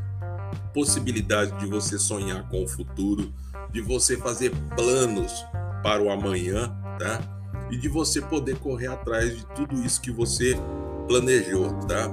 possibilidade 0.72 1.58
de 1.58 1.66
você 1.66 1.98
sonhar 1.98 2.48
com 2.48 2.62
o 2.62 2.68
futuro, 2.68 3.32
de 3.72 3.80
você 3.80 4.16
fazer 4.16 4.52
planos 4.76 5.44
para 5.82 6.02
o 6.02 6.10
amanhã, 6.10 6.68
tá? 6.98 7.37
E 7.70 7.76
de 7.76 7.88
você 7.88 8.20
poder 8.20 8.56
correr 8.58 8.88
atrás 8.88 9.36
de 9.36 9.46
tudo 9.54 9.74
isso 9.82 10.00
que 10.00 10.10
você 10.10 10.54
planejou, 11.06 11.72
tá? 11.86 12.10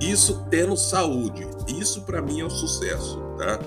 Isso 0.00 0.46
tendo 0.50 0.76
saúde, 0.76 1.46
isso 1.68 2.02
para 2.02 2.20
mim 2.20 2.40
é 2.40 2.44
um 2.44 2.50
sucesso, 2.50 3.18
tá? 3.38 3.58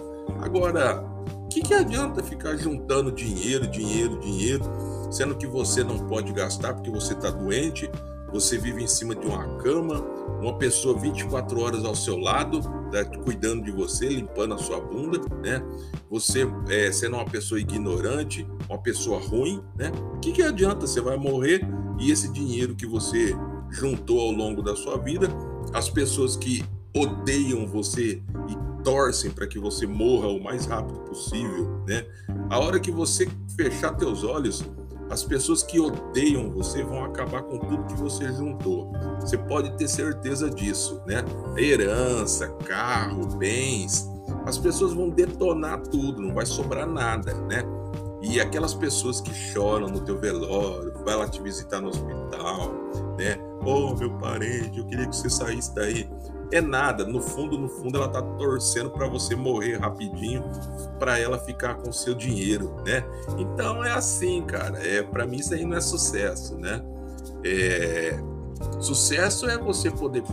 Agora, 0.41 1.03
o 1.43 1.47
que, 1.47 1.61
que 1.61 1.73
adianta 1.73 2.21
ficar 2.21 2.55
juntando 2.55 3.11
dinheiro, 3.11 3.67
dinheiro, 3.67 4.19
dinheiro, 4.19 4.63
sendo 5.11 5.35
que 5.35 5.47
você 5.47 5.83
não 5.83 5.97
pode 6.07 6.31
gastar 6.31 6.73
porque 6.75 6.91
você 6.91 7.13
está 7.13 7.31
doente, 7.31 7.89
você 8.31 8.57
vive 8.57 8.83
em 8.83 8.87
cima 8.87 9.15
de 9.15 9.25
uma 9.25 9.57
cama, 9.57 10.01
uma 10.41 10.57
pessoa 10.57 10.97
24 10.97 11.59
horas 11.59 11.85
ao 11.85 11.95
seu 11.95 12.17
lado, 12.17 12.61
tá, 12.91 13.03
cuidando 13.23 13.63
de 13.63 13.71
você, 13.71 14.07
limpando 14.07 14.53
a 14.53 14.57
sua 14.57 14.79
bunda, 14.79 15.19
né? 15.41 15.63
Você 16.09 16.47
é, 16.69 16.91
sendo 16.91 17.15
uma 17.15 17.25
pessoa 17.25 17.59
ignorante, 17.59 18.47
uma 18.67 18.77
pessoa 18.77 19.19
ruim, 19.19 19.61
né? 19.75 19.91
O 20.15 20.19
que, 20.19 20.31
que 20.31 20.41
adianta? 20.41 20.87
Você 20.87 21.01
vai 21.01 21.17
morrer 21.17 21.61
e 21.99 22.11
esse 22.11 22.31
dinheiro 22.31 22.75
que 22.75 22.85
você 22.85 23.35
juntou 23.69 24.19
ao 24.19 24.31
longo 24.31 24.61
da 24.61 24.75
sua 24.75 24.97
vida, 24.97 25.27
as 25.73 25.89
pessoas 25.89 26.35
que 26.35 26.63
odeiam 26.95 27.67
você 27.67 28.21
e 28.47 28.83
torcem 28.83 29.29
para 29.29 29.45
que 29.45 29.59
você 29.59 29.85
morra 29.85 30.27
o 30.27 30.41
mais 30.41 30.65
rápido 30.65 30.99
possível, 31.01 31.83
né? 31.87 32.05
A 32.49 32.59
hora 32.59 32.79
que 32.79 32.91
você 32.91 33.27
fechar 33.55 33.93
teus 33.95 34.23
olhos, 34.23 34.63
as 35.09 35.23
pessoas 35.23 35.63
que 35.63 35.79
odeiam 35.79 36.51
você 36.51 36.83
vão 36.83 37.03
acabar 37.03 37.41
com 37.43 37.57
tudo 37.57 37.85
que 37.85 37.95
você 37.95 38.31
juntou. 38.31 38.91
Você 39.19 39.37
pode 39.37 39.75
ter 39.77 39.87
certeza 39.87 40.49
disso, 40.49 41.01
né? 41.05 41.23
Herança, 41.57 42.47
carro, 42.65 43.25
bens. 43.37 44.07
As 44.45 44.57
pessoas 44.57 44.93
vão 44.93 45.09
detonar 45.09 45.81
tudo, 45.81 46.21
não 46.21 46.33
vai 46.33 46.45
sobrar 46.45 46.87
nada, 46.87 47.33
né? 47.33 47.63
E 48.21 48.39
aquelas 48.39 48.73
pessoas 48.73 49.21
que 49.21 49.33
choram 49.33 49.87
no 49.87 50.01
teu 50.01 50.19
velório, 50.19 50.93
vai 51.05 51.15
lá 51.15 51.27
te 51.27 51.41
visitar 51.41 51.81
no 51.81 51.89
hospital, 51.89 52.71
né? 53.17 53.37
Oh, 53.65 53.95
meu 53.95 54.11
parente, 54.17 54.77
eu 54.77 54.85
queria 54.85 55.07
que 55.07 55.15
você 55.15 55.29
saísse 55.29 55.73
daí 55.73 56.09
é 56.51 56.61
nada. 56.61 57.05
No 57.05 57.21
fundo, 57.21 57.57
no 57.57 57.69
fundo, 57.69 57.97
ela 57.97 58.09
tá 58.09 58.21
torcendo 58.21 58.89
para 58.89 59.07
você 59.07 59.35
morrer 59.35 59.77
rapidinho, 59.77 60.43
para 60.97 61.19
ela 61.19 61.37
ficar 61.39 61.75
com 61.75 61.91
seu 61.91 62.13
dinheiro, 62.13 62.75
né? 62.85 63.03
Então 63.37 63.83
é 63.83 63.91
assim, 63.91 64.43
cara. 64.43 64.79
É 64.85 65.03
para 65.03 65.25
mim 65.25 65.37
isso 65.37 65.53
aí 65.53 65.65
não 65.65 65.77
é 65.77 65.81
sucesso, 65.81 66.57
né? 66.57 66.83
É, 67.43 68.19
sucesso 68.79 69.47
é 69.49 69.57
você 69.57 69.89
poder, 69.89 70.23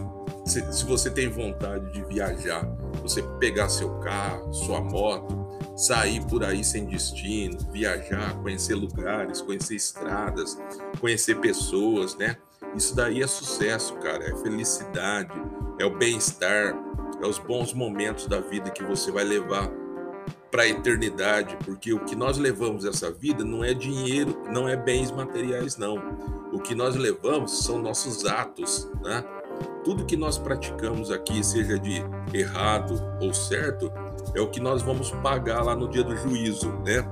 se, 0.44 0.72
se 0.72 0.84
você 0.84 1.10
tem 1.10 1.28
vontade 1.28 1.92
de 1.92 2.04
viajar, 2.04 2.66
você 3.02 3.22
pegar 3.38 3.68
seu 3.68 3.90
carro, 4.00 4.52
sua 4.52 4.80
moto, 4.80 5.46
sair 5.76 6.24
por 6.24 6.42
aí 6.42 6.64
sem 6.64 6.86
destino, 6.86 7.58
viajar, 7.70 8.34
conhecer 8.40 8.74
lugares, 8.74 9.40
conhecer 9.40 9.76
estradas, 9.76 10.58
conhecer 11.00 11.38
pessoas, 11.38 12.16
né? 12.16 12.36
Isso 12.74 12.94
daí 12.94 13.22
é 13.22 13.26
sucesso, 13.26 13.94
cara, 13.96 14.24
é 14.24 14.34
felicidade, 14.36 15.32
é 15.78 15.84
o 15.84 15.96
bem-estar, 15.96 16.74
é 17.22 17.26
os 17.26 17.38
bons 17.38 17.72
momentos 17.72 18.26
da 18.26 18.40
vida 18.40 18.70
que 18.70 18.82
você 18.82 19.10
vai 19.10 19.24
levar 19.24 19.70
para 20.50 20.62
a 20.62 20.68
eternidade, 20.68 21.56
porque 21.64 21.92
o 21.92 22.04
que 22.04 22.16
nós 22.16 22.38
levamos 22.38 22.84
essa 22.84 23.10
vida 23.10 23.44
não 23.44 23.62
é 23.62 23.74
dinheiro, 23.74 24.42
não 24.50 24.68
é 24.68 24.76
bens 24.76 25.10
materiais, 25.10 25.76
não. 25.76 25.96
O 26.52 26.58
que 26.58 26.74
nós 26.74 26.96
levamos 26.96 27.64
são 27.64 27.78
nossos 27.78 28.24
atos, 28.24 28.88
né? 29.02 29.24
Tudo 29.84 30.04
que 30.04 30.16
nós 30.16 30.38
praticamos 30.38 31.10
aqui, 31.10 31.44
seja 31.44 31.78
de 31.78 32.02
errado 32.32 32.94
ou 33.20 33.34
certo, 33.34 33.92
é 34.34 34.40
o 34.40 34.48
que 34.48 34.60
nós 34.60 34.82
vamos 34.82 35.10
pagar 35.10 35.62
lá 35.62 35.76
no 35.76 35.88
dia 35.88 36.02
do 36.02 36.16
juízo, 36.16 36.72
né? 36.84 37.04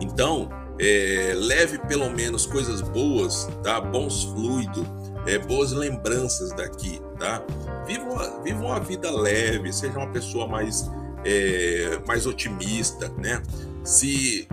Então, 0.00 0.48
é, 0.78 1.32
leve 1.36 1.78
pelo 1.78 2.10
menos 2.10 2.46
coisas 2.46 2.80
boas, 2.80 3.48
tá? 3.62 3.80
Bons 3.80 4.24
fluidos, 4.24 4.86
é, 5.26 5.38
boas 5.38 5.72
lembranças 5.72 6.52
daqui, 6.52 7.00
tá? 7.18 7.42
Viva 7.86 8.04
uma, 8.04 8.42
viva 8.42 8.64
uma 8.64 8.80
vida 8.80 9.10
leve, 9.10 9.72
seja 9.72 9.98
uma 9.98 10.10
pessoa 10.10 10.46
mais, 10.46 10.90
é, 11.24 11.98
mais 12.06 12.26
otimista, 12.26 13.08
né? 13.18 13.42
Se 13.82 14.48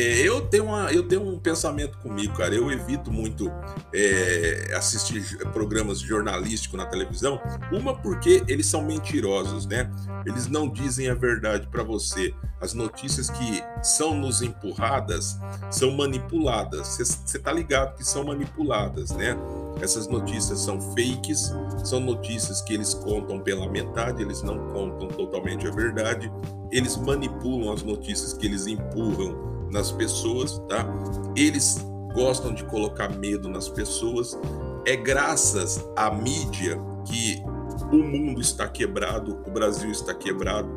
eu, 0.00 0.40
tenho 0.42 0.64
uma, 0.64 0.92
eu 0.92 1.06
tenho 1.06 1.22
um 1.22 1.38
pensamento 1.38 1.98
comigo, 1.98 2.34
cara. 2.34 2.54
Eu 2.54 2.70
evito 2.70 3.12
muito 3.12 3.50
é, 3.94 4.72
assistir 4.74 5.36
programas 5.52 6.00
jornalísticos 6.00 6.78
na 6.78 6.86
televisão. 6.86 7.40
Uma, 7.70 7.94
porque 7.94 8.42
eles 8.48 8.66
são 8.66 8.82
mentirosos, 8.82 9.66
né? 9.66 9.90
Eles 10.24 10.46
não 10.46 10.68
dizem 10.68 11.08
a 11.08 11.14
verdade 11.14 11.66
para 11.68 11.82
você. 11.82 12.34
As 12.60 12.72
notícias 12.72 13.28
que 13.28 13.62
são 13.82 14.14
nos 14.14 14.40
empurradas 14.40 15.36
são 15.70 15.90
manipuladas. 15.90 16.96
Você 16.96 17.38
tá 17.38 17.52
ligado 17.52 17.96
que 17.96 18.04
são 18.04 18.24
manipuladas, 18.24 19.10
né? 19.10 19.36
Essas 19.80 20.06
notícias 20.06 20.60
são 20.60 20.80
fakes, 20.80 21.52
são 21.84 21.98
notícias 21.98 22.62
que 22.62 22.72
eles 22.72 22.94
contam 22.94 23.40
pela 23.40 23.68
metade, 23.68 24.22
eles 24.22 24.42
não 24.42 24.68
contam 24.68 25.08
totalmente 25.08 25.66
a 25.66 25.70
verdade. 25.70 26.30
Eles 26.70 26.96
manipulam 26.96 27.72
as 27.72 27.82
notícias 27.82 28.32
que 28.32 28.46
eles 28.46 28.66
empurram 28.66 29.51
nas 29.72 29.90
pessoas, 29.90 30.58
tá? 30.68 30.86
Eles 31.34 31.84
gostam 32.14 32.54
de 32.54 32.64
colocar 32.64 33.08
medo 33.08 33.48
nas 33.48 33.68
pessoas. 33.68 34.38
É 34.86 34.94
graças 34.94 35.82
à 35.96 36.10
mídia 36.10 36.78
que 37.06 37.42
o 37.90 38.02
mundo 38.02 38.40
está 38.40 38.68
quebrado, 38.68 39.40
o 39.46 39.50
Brasil 39.50 39.90
está 39.90 40.14
quebrado. 40.14 40.68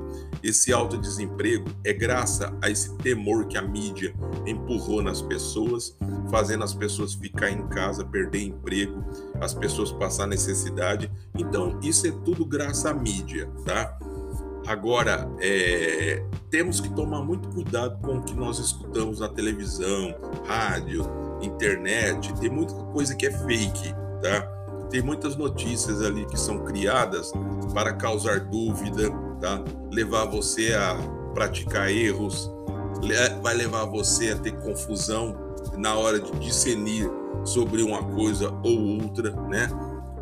Esse 0.42 0.72
alto 0.72 0.98
desemprego 0.98 1.70
é 1.84 1.92
graças 1.92 2.50
a 2.62 2.70
esse 2.70 2.96
temor 2.98 3.48
que 3.48 3.58
a 3.58 3.62
mídia 3.62 4.14
empurrou 4.46 5.02
nas 5.02 5.22
pessoas, 5.22 5.98
fazendo 6.30 6.64
as 6.64 6.74
pessoas 6.74 7.14
ficar 7.14 7.50
em 7.50 7.68
casa, 7.68 8.06
perder 8.06 8.44
emprego, 8.44 9.04
as 9.42 9.54
pessoas 9.54 9.92
passar 9.92 10.28
necessidade. 10.28 11.12
Então, 11.38 11.80
isso 11.82 12.08
é 12.08 12.12
tudo 12.12 12.46
graças 12.46 12.86
à 12.86 12.94
mídia, 12.94 13.50
tá? 13.66 13.98
Agora, 14.68 15.30
é, 15.40 16.24
temos 16.50 16.80
que 16.80 16.90
tomar 16.90 17.22
muito 17.22 17.48
cuidado 17.50 18.00
com 18.02 18.18
o 18.18 18.24
que 18.24 18.34
nós 18.34 18.58
escutamos 18.58 19.20
na 19.20 19.30
televisão, 19.30 20.16
rádio, 20.46 21.06
internet. 21.40 22.34
Tem 22.40 22.50
muita 22.50 22.74
coisa 22.74 23.16
que 23.16 23.28
é 23.28 23.32
fake, 23.32 23.94
tá? 24.24 24.42
Tem 24.90 25.04
muitas 25.04 25.36
notícias 25.36 26.02
ali 26.02 26.26
que 26.26 26.40
são 26.40 26.64
criadas 26.64 27.32
para 27.74 27.94
causar 27.94 28.40
dúvida, 28.40 29.12
tá? 29.40 29.64
Levar 29.92 30.26
você 30.26 30.74
a 30.74 30.96
praticar 31.36 31.92
erros, 31.92 32.50
vai 33.44 33.54
levar 33.54 33.86
você 33.86 34.32
a 34.32 34.38
ter 34.38 34.54
confusão 34.60 35.38
na 35.78 35.96
hora 35.96 36.20
de 36.20 36.32
discernir 36.40 37.08
sobre 37.44 37.84
uma 37.84 38.02
coisa 38.02 38.50
ou 38.64 39.04
outra, 39.04 39.30
né? 39.48 39.70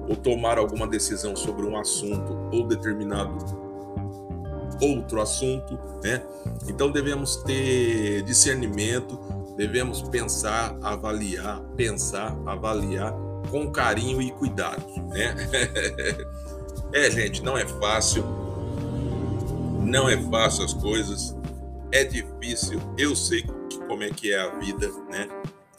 Ou 0.10 0.18
tomar 0.18 0.58
alguma 0.58 0.86
decisão 0.86 1.34
sobre 1.34 1.66
um 1.66 1.78
assunto 1.78 2.38
ou 2.52 2.68
determinado 2.68 3.63
outro 4.84 5.22
assunto, 5.22 5.78
né? 6.04 6.22
Então 6.68 6.92
devemos 6.92 7.38
ter 7.38 8.22
discernimento, 8.24 9.20
devemos 9.56 10.02
pensar, 10.02 10.78
avaliar, 10.82 11.62
pensar, 11.76 12.36
avaliar 12.46 13.14
com 13.50 13.72
carinho 13.72 14.22
e 14.22 14.32
cuidado, 14.32 14.86
né? 15.10 15.36
é, 16.94 17.12
gente, 17.12 17.44
não 17.44 17.58
é 17.58 17.66
fácil. 17.68 18.24
Não 19.82 20.10
é 20.10 20.18
fácil 20.30 20.66
as 20.66 20.74
coisas. 20.74 21.36
É 21.92 22.04
difícil. 22.04 22.82
Eu 22.98 23.16
sei 23.16 23.44
como 23.88 24.04
é 24.04 24.10
que 24.10 24.34
é 24.34 24.40
a 24.40 24.50
vida, 24.56 24.90
né? 25.10 25.28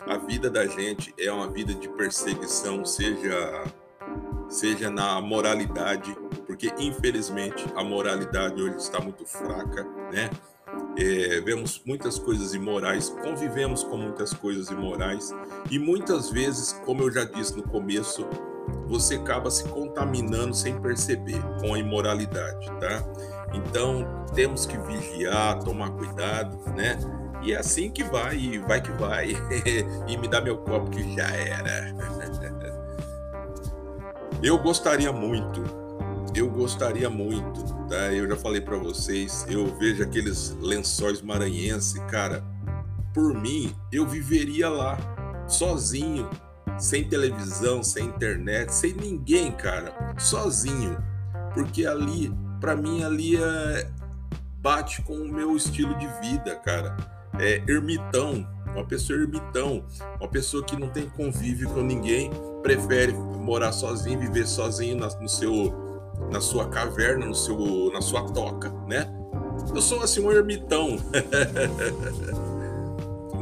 A 0.07 0.19
vida 0.19 0.51
da 0.51 0.67
gente 0.67 1.15
é 1.19 1.33
uma 1.33 1.49
vida 1.51 1.75
de 1.75 1.89
perseguição, 1.89 2.85
seja 2.85 3.65
seja 4.49 4.91
na 4.91 5.21
moralidade, 5.21 6.17
porque 6.55 6.73
infelizmente 6.79 7.67
a 7.75 7.83
moralidade 7.83 8.63
hoje 8.63 8.77
está 8.77 9.01
muito 9.01 9.27
fraca, 9.27 9.85
né? 10.13 10.31
É, 10.97 11.41
vemos 11.41 11.83
muitas 11.85 12.17
coisas 12.17 12.55
imorais, 12.55 13.09
convivemos 13.09 13.83
com 13.83 13.97
muitas 13.97 14.33
coisas 14.33 14.71
imorais 14.71 15.35
e 15.69 15.81
muitas 15.81 16.31
vezes, 16.31 16.73
como 16.85 17.03
eu 17.03 17.13
já 17.13 17.25
disse 17.25 17.57
no 17.57 17.65
começo, 17.65 18.25
você 18.87 19.17
acaba 19.17 19.51
se 19.51 19.65
contaminando 19.65 20.55
sem 20.55 20.81
perceber 20.81 21.43
com 21.61 21.75
a 21.75 21.79
imoralidade, 21.79 22.67
tá? 22.79 23.03
Então 23.53 24.25
temos 24.33 24.65
que 24.65 24.79
vigiar, 24.79 25.59
tomar 25.59 25.91
cuidado, 25.91 26.57
né? 26.71 26.97
E 27.43 27.53
é 27.53 27.59
assim 27.59 27.91
que 27.91 28.05
vai, 28.05 28.37
e 28.37 28.59
vai 28.59 28.81
que 28.81 28.93
vai, 28.93 29.31
e 30.07 30.17
me 30.17 30.29
dá 30.29 30.41
meu 30.41 30.59
copo 30.59 30.89
que 30.89 31.17
já 31.17 31.27
era. 31.27 31.93
Eu 34.43 34.59
gostaria 34.59 35.11
muito, 35.11 35.84
eu 36.35 36.51
gostaria 36.51 37.09
muito, 37.09 37.63
tá? 37.89 38.13
Eu 38.13 38.29
já 38.29 38.37
falei 38.37 38.61
para 38.61 38.77
vocês, 38.77 39.47
eu 39.49 39.67
vejo 39.77 40.03
aqueles 40.03 40.57
lençóis 40.61 41.23
maranhenses, 41.23 41.99
cara. 42.11 42.45
Por 43.13 43.33
mim, 43.33 43.75
eu 43.93 44.05
viveria 44.07 44.69
lá, 44.69 44.99
sozinho, 45.47 46.29
sem 46.77 47.09
televisão, 47.09 47.85
sem 47.85 48.07
internet, 48.07 48.75
sem 48.75 48.93
ninguém, 48.95 49.53
cara, 49.53 49.95
sozinho. 50.19 50.97
Porque 51.53 51.87
ali, 51.87 52.33
para 52.61 52.75
mim, 52.75 53.05
ali 53.05 53.37
é... 53.37 53.89
bate 54.59 55.03
com 55.03 55.15
o 55.15 55.33
meu 55.33 55.57
estilo 55.57 55.97
de 55.99 56.09
vida, 56.21 56.57
cara. 56.57 56.97
É 57.39 57.63
ermitão, 57.69 58.47
uma 58.75 58.85
pessoa 58.85 59.19
ermitão, 59.19 59.85
uma 60.19 60.29
pessoa 60.29 60.65
que 60.65 60.77
não 60.77 60.89
tem 60.89 61.09
convívio 61.09 61.69
com 61.71 61.83
ninguém, 61.83 62.31
prefere 62.63 63.13
morar 63.13 63.73
sozinho, 63.73 64.19
viver 64.19 64.47
sozinho 64.47 64.97
no 64.97 65.29
seu, 65.29 65.84
na 66.31 66.41
sua 66.41 66.69
caverna, 66.69 67.27
no 67.27 67.35
seu, 67.35 67.91
na 67.93 68.01
sua 68.01 68.23
toca, 68.23 68.71
né? 68.87 69.13
Eu 69.75 69.81
sou 69.81 70.03
assim 70.03 70.21
um 70.25 70.33
ermitão. 70.33 70.99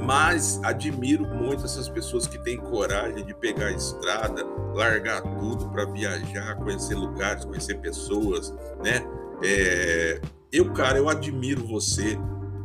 Mas 0.05 0.61
admiro 0.65 1.25
muito 1.25 1.65
essas 1.65 1.89
pessoas 1.89 2.27
que 2.27 2.37
têm 2.39 2.57
coragem 2.57 3.25
de 3.25 3.33
pegar 3.35 3.67
a 3.67 3.73
estrada, 3.73 4.45
largar 4.75 5.23
tudo 5.23 5.69
para 5.69 5.85
viajar, 5.85 6.57
conhecer 6.57 6.97
lugares, 6.97 7.45
conhecer 7.45 7.79
pessoas, 7.79 8.53
né? 8.83 9.07
É... 9.43 10.21
Eu, 10.53 10.73
cara, 10.73 10.99
eu 10.99 11.09
admiro 11.09 11.67
você, 11.67 12.19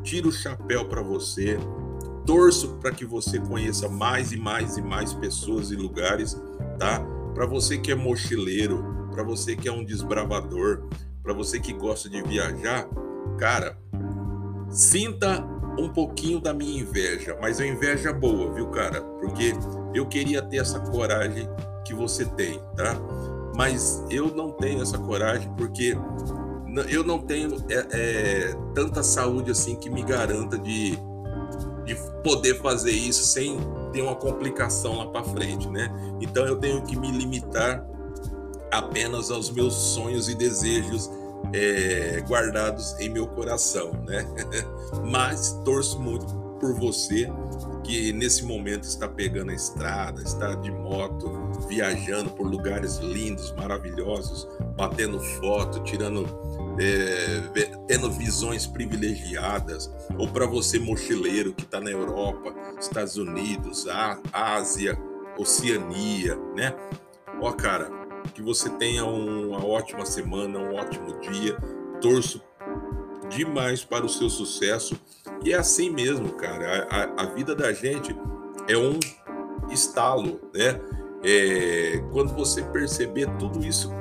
tiro 0.03 0.29
o 0.29 0.31
chapéu 0.31 0.85
para 0.85 1.01
você, 1.01 1.57
torço 2.25 2.77
para 2.81 2.91
que 2.91 3.05
você 3.05 3.39
conheça 3.39 3.87
mais 3.87 4.33
e 4.33 4.37
mais 4.37 4.75
e 4.75 4.81
mais 4.81 5.13
pessoas 5.13 5.71
e 5.71 5.75
lugares, 5.75 6.37
tá? 6.77 6.99
Para 7.33 7.45
você 7.45 7.77
que 7.77 7.91
é 7.91 7.95
mochileiro, 7.95 8.96
para 9.17 9.23
você 9.23 9.55
que 9.55 9.67
é 9.67 9.71
um 9.71 9.83
desbravador, 9.83 10.83
para 11.23 11.33
você 11.33 11.59
que 11.59 11.73
gosta 11.73 12.07
de 12.07 12.21
viajar, 12.21 12.87
cara, 13.39 13.75
sinta 14.69 15.43
um 15.79 15.89
pouquinho 15.89 16.39
da 16.39 16.53
minha 16.53 16.81
inveja, 16.81 17.35
mas 17.41 17.59
é 17.59 17.65
inveja 17.65 18.13
boa, 18.13 18.53
viu, 18.53 18.67
cara? 18.67 19.01
Porque 19.01 19.53
eu 19.91 20.05
queria 20.05 20.39
ter 20.43 20.57
essa 20.57 20.79
coragem 20.79 21.49
que 21.83 21.95
você 21.95 22.25
tem, 22.25 22.59
tá? 22.75 22.95
Mas 23.55 24.05
eu 24.11 24.27
não 24.27 24.51
tenho 24.51 24.83
essa 24.83 24.99
coragem 24.99 25.51
porque 25.57 25.97
eu 26.87 27.03
não 27.03 27.17
tenho 27.17 27.55
é, 27.71 27.87
é, 27.89 28.55
tanta 28.75 29.01
saúde 29.01 29.49
assim 29.49 29.77
que 29.77 29.89
me 29.89 30.03
garanta 30.03 30.59
de 30.59 30.95
de 31.85 31.95
poder 32.21 32.61
fazer 32.61 32.91
isso 32.91 33.25
sem 33.25 33.57
ter 33.93 34.01
uma 34.01 34.13
complicação 34.13 34.97
lá 34.97 35.07
para 35.07 35.23
frente, 35.23 35.69
né? 35.69 35.89
Então 36.19 36.45
eu 36.45 36.57
tenho 36.57 36.83
que 36.83 36.97
me 36.97 37.09
limitar 37.09 37.81
apenas 38.71 39.31
aos 39.31 39.49
meus 39.49 39.73
sonhos 39.73 40.29
e 40.29 40.35
desejos 40.35 41.09
é, 41.53 42.23
guardados 42.27 42.97
em 42.99 43.09
meu 43.09 43.27
coração, 43.27 43.91
né? 44.05 44.25
Mas 45.05 45.51
torço 45.63 45.99
muito 45.99 46.25
por 46.59 46.73
você 46.73 47.31
que 47.83 48.11
nesse 48.11 48.43
momento 48.43 48.83
está 48.83 49.07
pegando 49.07 49.51
a 49.51 49.53
estrada, 49.53 50.21
está 50.21 50.55
de 50.55 50.71
moto, 50.71 51.31
viajando 51.67 52.31
por 52.31 52.47
lugares 52.47 52.97
lindos, 52.97 53.53
maravilhosos, 53.53 54.47
batendo 54.75 55.19
foto, 55.19 55.83
tirando 55.83 56.25
é, 56.79 57.41
tendo 57.87 58.11
visões 58.11 58.67
privilegiadas, 58.67 59.91
ou 60.17 60.27
para 60.27 60.45
você 60.45 60.79
mochileiro 60.79 61.53
que 61.53 61.63
está 61.63 61.79
na 61.79 61.89
Europa, 61.89 62.53
Estados 62.79 63.17
Unidos, 63.17 63.87
Ásia, 64.31 64.97
Oceania, 65.37 66.35
né? 66.55 66.75
Ó, 67.41 67.51
cara, 67.51 67.89
que 68.33 68.41
você 68.41 68.69
tenha 68.69 69.05
uma 69.05 69.65
ótima 69.65 70.05
semana, 70.05 70.59
um 70.59 70.75
ótimo 70.75 71.19
dia. 71.19 71.57
Torço 72.01 72.41
demais 73.29 73.83
para 73.83 74.05
o 74.05 74.09
seu 74.09 74.29
sucesso. 74.29 74.99
E 75.43 75.53
é 75.53 75.57
assim 75.57 75.89
mesmo, 75.89 76.33
cara. 76.33 76.87
A, 76.89 76.95
a, 76.95 77.23
a 77.23 77.25
vida 77.33 77.55
da 77.55 77.73
gente 77.73 78.15
é 78.67 78.77
um 78.77 78.99
estalo, 79.71 80.39
né? 80.53 80.79
É, 81.23 82.03
quando 82.11 82.33
você 82.33 82.61
perceber 82.61 83.27
tudo 83.37 83.65
isso 83.65 83.91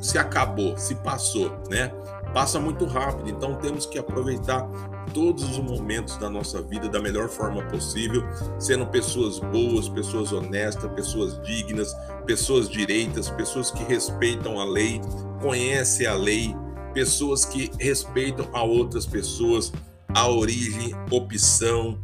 se 0.00 0.18
acabou, 0.18 0.76
se 0.76 0.94
passou, 0.96 1.50
né? 1.70 1.92
Passa 2.36 2.60
muito 2.60 2.84
rápido, 2.84 3.30
então 3.30 3.54
temos 3.54 3.86
que 3.86 3.98
aproveitar 3.98 4.68
todos 5.14 5.42
os 5.42 5.56
momentos 5.56 6.18
da 6.18 6.28
nossa 6.28 6.60
vida 6.60 6.86
da 6.86 7.00
melhor 7.00 7.30
forma 7.30 7.62
possível, 7.62 8.22
sendo 8.58 8.86
pessoas 8.88 9.38
boas, 9.38 9.88
pessoas 9.88 10.34
honestas, 10.34 10.92
pessoas 10.92 11.40
dignas, 11.40 11.96
pessoas 12.26 12.68
direitas, 12.68 13.30
pessoas 13.30 13.70
que 13.70 13.82
respeitam 13.84 14.60
a 14.60 14.66
lei, 14.66 15.00
conhecem 15.40 16.06
a 16.06 16.12
lei, 16.12 16.54
pessoas 16.92 17.46
que 17.46 17.72
respeitam 17.80 18.46
a 18.52 18.62
outras 18.62 19.06
pessoas, 19.06 19.72
a 20.14 20.28
origem, 20.28 20.94
opção, 21.10 21.98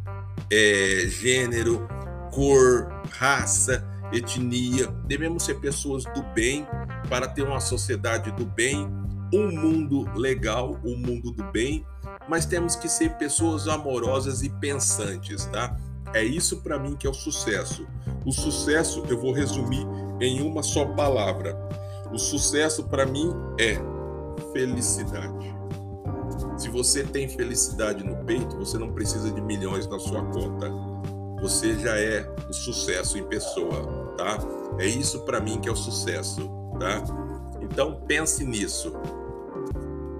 é, 0.51 1.05
gênero, 1.09 1.87
cor, 2.31 2.91
raça, 3.11 3.87
etnia. 4.11 4.87
Devemos 5.05 5.43
ser 5.43 5.59
pessoas 5.59 6.05
do 6.05 6.23
bem 6.33 6.65
para 7.07 7.27
ter 7.27 7.43
uma 7.43 7.59
sociedade 7.59 8.31
do 8.31 8.45
bem, 8.45 8.89
um 9.33 9.51
mundo 9.51 10.07
legal, 10.15 10.79
um 10.85 10.95
mundo 10.95 11.31
do 11.31 11.43
bem, 11.45 11.83
mas 12.29 12.45
temos 12.45 12.75
que 12.75 12.87
ser 12.87 13.17
pessoas 13.17 13.67
amorosas 13.67 14.43
e 14.43 14.49
pensantes, 14.49 15.45
tá? 15.45 15.75
É 16.13 16.23
isso 16.23 16.61
para 16.61 16.77
mim 16.77 16.95
que 16.95 17.07
é 17.07 17.09
o 17.09 17.13
sucesso. 17.13 17.87
O 18.25 18.31
sucesso 18.31 19.03
eu 19.09 19.19
vou 19.19 19.33
resumir 19.33 19.85
em 20.21 20.41
uma 20.41 20.61
só 20.61 20.85
palavra. 20.85 21.57
O 22.11 22.19
sucesso 22.19 22.83
para 22.83 23.05
mim 23.05 23.33
é 23.59 23.75
felicidade. 24.53 25.53
Se 26.57 26.69
você 26.69 27.03
tem 27.03 27.27
felicidade 27.27 28.03
no 28.03 28.15
peito, 28.23 28.55
você 28.57 28.77
não 28.77 28.93
precisa 28.93 29.31
de 29.31 29.41
milhões 29.41 29.87
na 29.87 29.97
sua 29.97 30.23
conta. 30.25 30.71
Você 31.41 31.77
já 31.79 31.97
é 31.97 32.31
o 32.47 32.53
sucesso 32.53 33.17
em 33.17 33.23
pessoa, 33.23 34.13
tá? 34.15 34.37
É 34.77 34.85
isso 34.85 35.21
para 35.21 35.39
mim 35.39 35.59
que 35.59 35.67
é 35.67 35.71
o 35.71 35.75
sucesso, 35.75 36.49
tá? 36.79 37.03
Então 37.61 37.99
pense 38.07 38.45
nisso. 38.45 38.93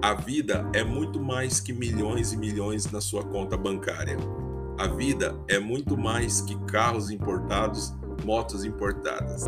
A 0.04 0.12
vida 0.12 0.68
é 0.74 0.84
muito 0.84 1.18
mais 1.18 1.60
que 1.60 1.72
milhões 1.72 2.34
e 2.34 2.36
milhões 2.36 2.92
na 2.92 3.00
sua 3.00 3.24
conta 3.24 3.56
bancária. 3.56 4.18
A 4.78 4.86
vida 4.86 5.34
é 5.48 5.58
muito 5.58 5.96
mais 5.96 6.42
que 6.42 6.54
carros 6.66 7.08
importados, 7.08 7.94
motos 8.22 8.66
importadas. 8.66 9.44